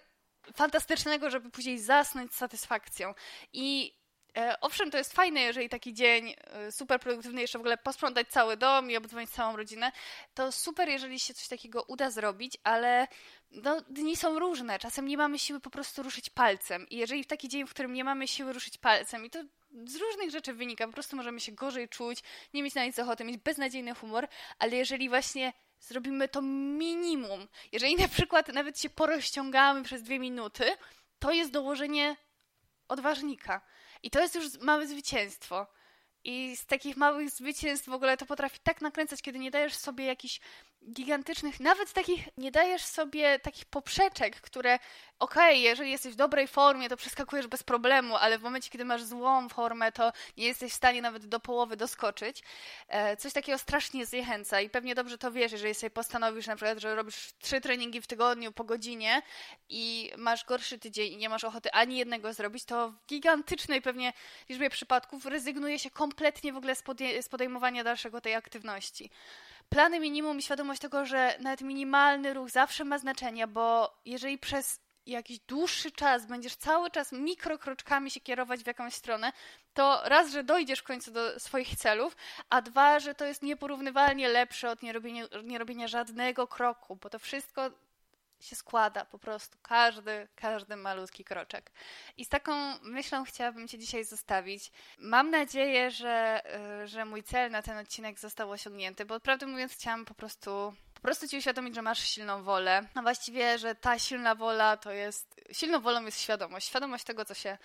fantastycznego, 0.54 1.30
żeby 1.30 1.50
później 1.50 1.78
zasnąć 1.78 2.32
z 2.32 2.36
satysfakcją. 2.36 3.14
I 3.52 3.94
E, 4.36 4.60
owszem, 4.60 4.90
to 4.90 4.98
jest 4.98 5.12
fajne, 5.12 5.40
jeżeli 5.40 5.68
taki 5.68 5.94
dzień 5.94 6.34
e, 6.38 6.72
super 6.72 7.00
produktywny, 7.00 7.40
jeszcze 7.40 7.58
w 7.58 7.60
ogóle 7.60 7.76
posprzątać 7.76 8.28
cały 8.28 8.56
dom 8.56 8.90
i 8.90 8.96
obdzwonić 8.96 9.30
całą 9.30 9.56
rodzinę, 9.56 9.92
to 10.34 10.52
super, 10.52 10.88
jeżeli 10.88 11.20
się 11.20 11.34
coś 11.34 11.48
takiego 11.48 11.82
uda 11.82 12.10
zrobić, 12.10 12.56
ale 12.64 13.08
no, 13.50 13.80
dni 13.80 14.16
są 14.16 14.38
różne. 14.38 14.78
Czasem 14.78 15.08
nie 15.08 15.16
mamy 15.16 15.38
siły 15.38 15.60
po 15.60 15.70
prostu 15.70 16.02
ruszyć 16.02 16.30
palcem. 16.30 16.88
I 16.88 16.96
jeżeli 16.96 17.24
w 17.24 17.26
taki 17.26 17.48
dzień, 17.48 17.66
w 17.66 17.70
którym 17.70 17.92
nie 17.92 18.04
mamy 18.04 18.28
siły 18.28 18.52
ruszyć 18.52 18.78
palcem, 18.78 19.24
i 19.24 19.30
to 19.30 19.38
z 19.86 19.96
różnych 19.96 20.30
rzeczy 20.30 20.52
wynika, 20.52 20.86
po 20.86 20.92
prostu 20.92 21.16
możemy 21.16 21.40
się 21.40 21.52
gorzej 21.52 21.88
czuć, 21.88 22.22
nie 22.54 22.62
mieć 22.62 22.74
na 22.74 22.84
nic 22.84 22.98
ochoty, 22.98 23.24
mieć 23.24 23.36
beznadziejny 23.36 23.94
humor, 23.94 24.28
ale 24.58 24.76
jeżeli 24.76 25.08
właśnie 25.08 25.52
zrobimy 25.80 26.28
to 26.28 26.42
minimum, 26.42 27.48
jeżeli 27.72 27.96
na 27.96 28.08
przykład 28.08 28.48
nawet 28.48 28.80
się 28.80 28.90
porozciągamy 28.90 29.82
przez 29.82 30.02
dwie 30.02 30.18
minuty, 30.18 30.64
to 31.18 31.32
jest 31.32 31.50
dołożenie 31.50 32.16
odważnika. 32.88 33.60
I 34.02 34.10
to 34.10 34.20
jest 34.20 34.34
już 34.34 34.58
małe 34.60 34.86
zwycięstwo. 34.86 35.66
I 36.24 36.56
z 36.56 36.66
takich 36.66 36.96
małych 36.96 37.30
zwycięstw 37.30 37.88
w 37.88 37.92
ogóle 37.92 38.16
to 38.16 38.26
potrafi 38.26 38.58
tak 38.62 38.80
nakręcać, 38.80 39.22
kiedy 39.22 39.38
nie 39.38 39.50
dajesz 39.50 39.74
sobie 39.74 40.04
jakichś 40.04 40.40
gigantycznych, 40.92 41.60
nawet 41.60 41.92
takich, 41.92 42.28
nie 42.36 42.50
dajesz 42.50 42.82
sobie 42.82 43.38
takich 43.38 43.64
poprzeczek, 43.64 44.40
które 44.40 44.78
okej, 45.18 45.44
okay, 45.44 45.58
jeżeli 45.58 45.90
jesteś 45.90 46.12
w 46.12 46.16
dobrej 46.16 46.48
formie, 46.48 46.88
to 46.88 46.96
przeskakujesz 46.96 47.46
bez 47.46 47.62
problemu, 47.62 48.16
ale 48.16 48.38
w 48.38 48.42
momencie, 48.42 48.70
kiedy 48.70 48.84
masz 48.84 49.04
złą 49.04 49.48
formę, 49.48 49.92
to 49.92 50.12
nie 50.36 50.46
jesteś 50.46 50.72
w 50.72 50.74
stanie 50.74 51.02
nawet 51.02 51.26
do 51.26 51.40
połowy 51.40 51.76
doskoczyć. 51.76 52.42
E, 52.88 53.16
coś 53.16 53.32
takiego 53.32 53.58
strasznie 53.58 54.06
zniechęca 54.06 54.60
i 54.60 54.70
pewnie 54.70 54.94
dobrze 54.94 55.18
to 55.18 55.32
wiesz, 55.32 55.52
jeżeli 55.52 55.74
sobie 55.74 55.90
postanowisz 55.90 56.46
na 56.46 56.56
przykład, 56.56 56.78
że 56.78 56.94
robisz 56.94 57.32
trzy 57.38 57.60
treningi 57.60 58.00
w 58.00 58.06
tygodniu 58.06 58.52
po 58.52 58.64
godzinie 58.64 59.22
i 59.68 60.12
masz 60.16 60.44
gorszy 60.44 60.78
tydzień 60.78 61.12
i 61.12 61.16
nie 61.16 61.28
masz 61.28 61.44
ochoty 61.44 61.72
ani 61.72 61.96
jednego 61.96 62.32
zrobić, 62.32 62.64
to 62.64 62.90
w 62.90 63.06
gigantycznej 63.06 63.82
pewnie 63.82 64.12
liczbie 64.48 64.70
przypadków 64.70 65.26
rezygnuje 65.26 65.78
się 65.78 65.90
kompletnie 65.90 66.52
w 66.52 66.56
ogóle 66.56 66.74
z 67.20 67.28
podejmowania 67.28 67.84
dalszego 67.84 68.20
tej 68.20 68.34
aktywności 68.34 69.10
plany 69.68 70.00
minimum 70.00 70.38
i 70.38 70.42
świadomość 70.42 70.80
tego, 70.80 71.06
że 71.06 71.34
nawet 71.40 71.60
minimalny 71.60 72.34
ruch 72.34 72.50
zawsze 72.50 72.84
ma 72.84 72.98
znaczenie, 72.98 73.46
bo 73.46 73.96
jeżeli 74.04 74.38
przez 74.38 74.83
jakiś 75.06 75.38
dłuższy 75.38 75.90
czas 75.90 76.26
będziesz 76.26 76.56
cały 76.56 76.90
czas 76.90 77.12
mikrokroczkami 77.12 78.10
się 78.10 78.20
kierować 78.20 78.62
w 78.62 78.66
jakąś 78.66 78.94
stronę, 78.94 79.32
to 79.74 80.00
raz, 80.04 80.32
że 80.32 80.44
dojdziesz 80.44 80.78
w 80.78 80.84
końcu 80.84 81.10
do 81.10 81.40
swoich 81.40 81.76
celów, 81.76 82.16
a 82.50 82.62
dwa, 82.62 83.00
że 83.00 83.14
to 83.14 83.24
jest 83.24 83.42
nieporównywalnie 83.42 84.28
lepsze 84.28 84.70
od 84.70 84.82
nierobienia, 84.82 85.24
nierobienia 85.44 85.88
żadnego 85.88 86.46
kroku, 86.46 86.96
bo 86.96 87.10
to 87.10 87.18
wszystko 87.18 87.70
się 88.40 88.56
składa 88.56 89.04
po 89.04 89.18
prostu 89.18 89.58
każdy, 89.62 90.28
każdy 90.34 90.76
malutki 90.76 91.24
kroczek. 91.24 91.70
I 92.16 92.24
z 92.24 92.28
taką 92.28 92.52
myślą 92.82 93.24
chciałabym 93.24 93.68
Cię 93.68 93.78
dzisiaj 93.78 94.04
zostawić. 94.04 94.72
Mam 94.98 95.30
nadzieję, 95.30 95.90
że, 95.90 96.42
y, 96.82 96.86
że 96.86 97.04
mój 97.04 97.22
cel 97.22 97.50
na 97.50 97.62
ten 97.62 97.78
odcinek 97.78 98.18
został 98.18 98.50
osiągnięty, 98.50 99.04
bo 99.04 99.20
prawdę 99.20 99.46
mówiąc 99.46 99.72
chciałam 99.72 100.04
po 100.04 100.14
prostu 100.14 100.74
prostu 101.04 101.28
Ci 101.28 101.36
uświadomić, 101.38 101.74
że 101.74 101.82
masz 101.82 101.98
silną 102.08 102.42
wolę. 102.42 102.82
A 102.94 103.02
właściwie, 103.02 103.58
że 103.58 103.74
ta 103.74 103.98
silna 103.98 104.34
wola 104.34 104.76
to 104.76 104.92
jest, 104.92 105.40
silną 105.52 105.80
wolą 105.80 106.04
jest 106.04 106.20
świadomość, 106.20 106.66
świadomość 106.66 107.04
tego, 107.04 107.24
co 107.24 107.34
się, 107.34 107.58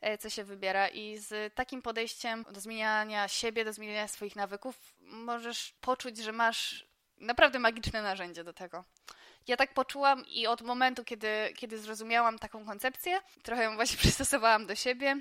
e, 0.00 0.18
co 0.18 0.30
się 0.30 0.44
wybiera 0.44 0.88
i 0.88 1.18
z 1.18 1.54
takim 1.54 1.82
podejściem 1.82 2.44
do 2.50 2.60
zmieniania 2.60 3.28
siebie, 3.28 3.64
do 3.64 3.72
zmieniania 3.72 4.08
swoich 4.08 4.36
nawyków 4.36 4.94
możesz 5.00 5.74
poczuć, 5.80 6.18
że 6.18 6.32
masz 6.32 6.86
naprawdę 7.18 7.58
magiczne 7.58 8.02
narzędzie 8.02 8.44
do 8.44 8.52
tego. 8.52 8.84
Ja 9.46 9.56
tak 9.56 9.74
poczułam 9.74 10.26
i 10.26 10.46
od 10.46 10.62
momentu, 10.62 11.04
kiedy, 11.04 11.52
kiedy 11.56 11.78
zrozumiałam 11.78 12.38
taką 12.38 12.66
koncepcję, 12.66 13.20
trochę 13.42 13.62
ją 13.62 13.74
właśnie 13.74 13.98
przystosowałam 14.04 14.66
do 14.66 14.74
siebie, 14.74 15.16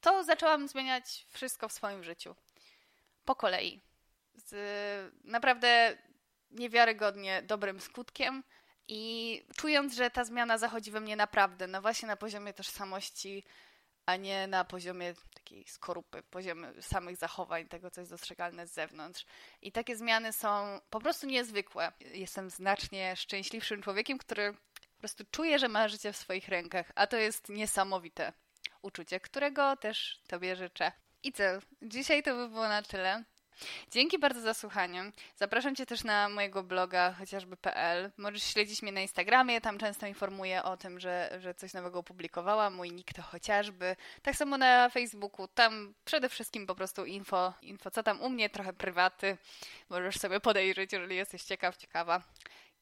to 0.00 0.24
zaczęłam 0.24 0.68
zmieniać 0.68 1.26
wszystko 1.30 1.68
w 1.68 1.72
swoim 1.72 2.04
życiu. 2.04 2.34
Po 3.24 3.34
kolei. 3.34 3.80
Z 4.34 4.54
naprawdę 5.24 5.98
niewiarygodnie 6.50 7.42
dobrym 7.42 7.80
skutkiem 7.80 8.44
i 8.88 9.44
czując, 9.56 9.94
że 9.94 10.10
ta 10.10 10.24
zmiana 10.24 10.58
zachodzi 10.58 10.90
we 10.90 11.00
mnie 11.00 11.16
naprawdę, 11.16 11.66
no 11.66 11.82
właśnie 11.82 12.08
na 12.08 12.16
poziomie 12.16 12.52
tożsamości 12.52 13.44
a 14.08 14.16
nie 14.16 14.46
na 14.46 14.64
poziomie 14.64 15.14
takiej 15.34 15.64
skorupy, 15.68 16.22
poziomie 16.22 16.68
samych 16.80 17.16
zachowań, 17.16 17.68
tego, 17.68 17.90
co 17.90 18.00
jest 18.00 18.12
dostrzegalne 18.12 18.66
z 18.66 18.72
zewnątrz. 18.72 19.26
I 19.62 19.72
takie 19.72 19.96
zmiany 19.96 20.32
są 20.32 20.80
po 20.90 21.00
prostu 21.00 21.26
niezwykłe. 21.26 21.92
Jestem 22.00 22.50
znacznie 22.50 23.16
szczęśliwszym 23.16 23.82
człowiekiem, 23.82 24.18
który 24.18 24.52
po 24.94 24.98
prostu 24.98 25.24
czuje, 25.30 25.58
że 25.58 25.68
ma 25.68 25.88
życie 25.88 26.12
w 26.12 26.16
swoich 26.16 26.48
rękach, 26.48 26.92
a 26.94 27.06
to 27.06 27.16
jest 27.16 27.48
niesamowite 27.48 28.32
uczucie, 28.82 29.20
którego 29.20 29.76
też 29.76 30.22
Tobie 30.28 30.56
życzę. 30.56 30.92
I 31.22 31.32
co? 31.32 31.42
Dzisiaj 31.82 32.22
to 32.22 32.34
by 32.34 32.48
było 32.48 32.68
na 32.68 32.82
tyle. 32.82 33.24
Dzięki 33.90 34.18
bardzo 34.18 34.40
za 34.40 34.54
słuchanie. 34.54 35.12
Zapraszam 35.36 35.74
Cię 35.74 35.86
też 35.86 36.04
na 36.04 36.28
mojego 36.28 36.62
bloga 36.62 37.12
chociażby.pl. 37.12 38.10
Możesz 38.16 38.42
śledzić 38.42 38.82
mnie 38.82 38.92
na 38.92 39.00
Instagramie, 39.00 39.60
tam 39.60 39.78
często 39.78 40.06
informuję 40.06 40.62
o 40.62 40.76
tym, 40.76 41.00
że, 41.00 41.38
że 41.40 41.54
coś 41.54 41.74
nowego 41.74 41.98
opublikowałam. 41.98 42.74
Mój 42.74 42.92
nick 42.92 43.12
to 43.12 43.22
chociażby. 43.22 43.96
Tak 44.22 44.36
samo 44.36 44.58
na 44.58 44.88
Facebooku, 44.88 45.48
tam 45.48 45.94
przede 46.04 46.28
wszystkim 46.28 46.66
po 46.66 46.74
prostu 46.74 47.04
info, 47.04 47.52
info 47.62 47.90
co 47.90 48.02
tam 48.02 48.20
u 48.20 48.30
mnie, 48.30 48.50
trochę 48.50 48.72
prywaty. 48.72 49.36
Możesz 49.88 50.16
sobie 50.18 50.40
podejrzeć, 50.40 50.92
jeżeli 50.92 51.16
jesteś 51.16 51.42
ciekaw, 51.42 51.76
ciekawa. 51.76 52.22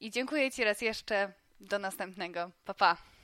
I 0.00 0.10
dziękuję 0.10 0.50
Ci 0.50 0.64
raz 0.64 0.82
jeszcze. 0.82 1.32
Do 1.60 1.78
następnego. 1.78 2.50
Pa, 2.64 2.74
pa. 2.74 3.15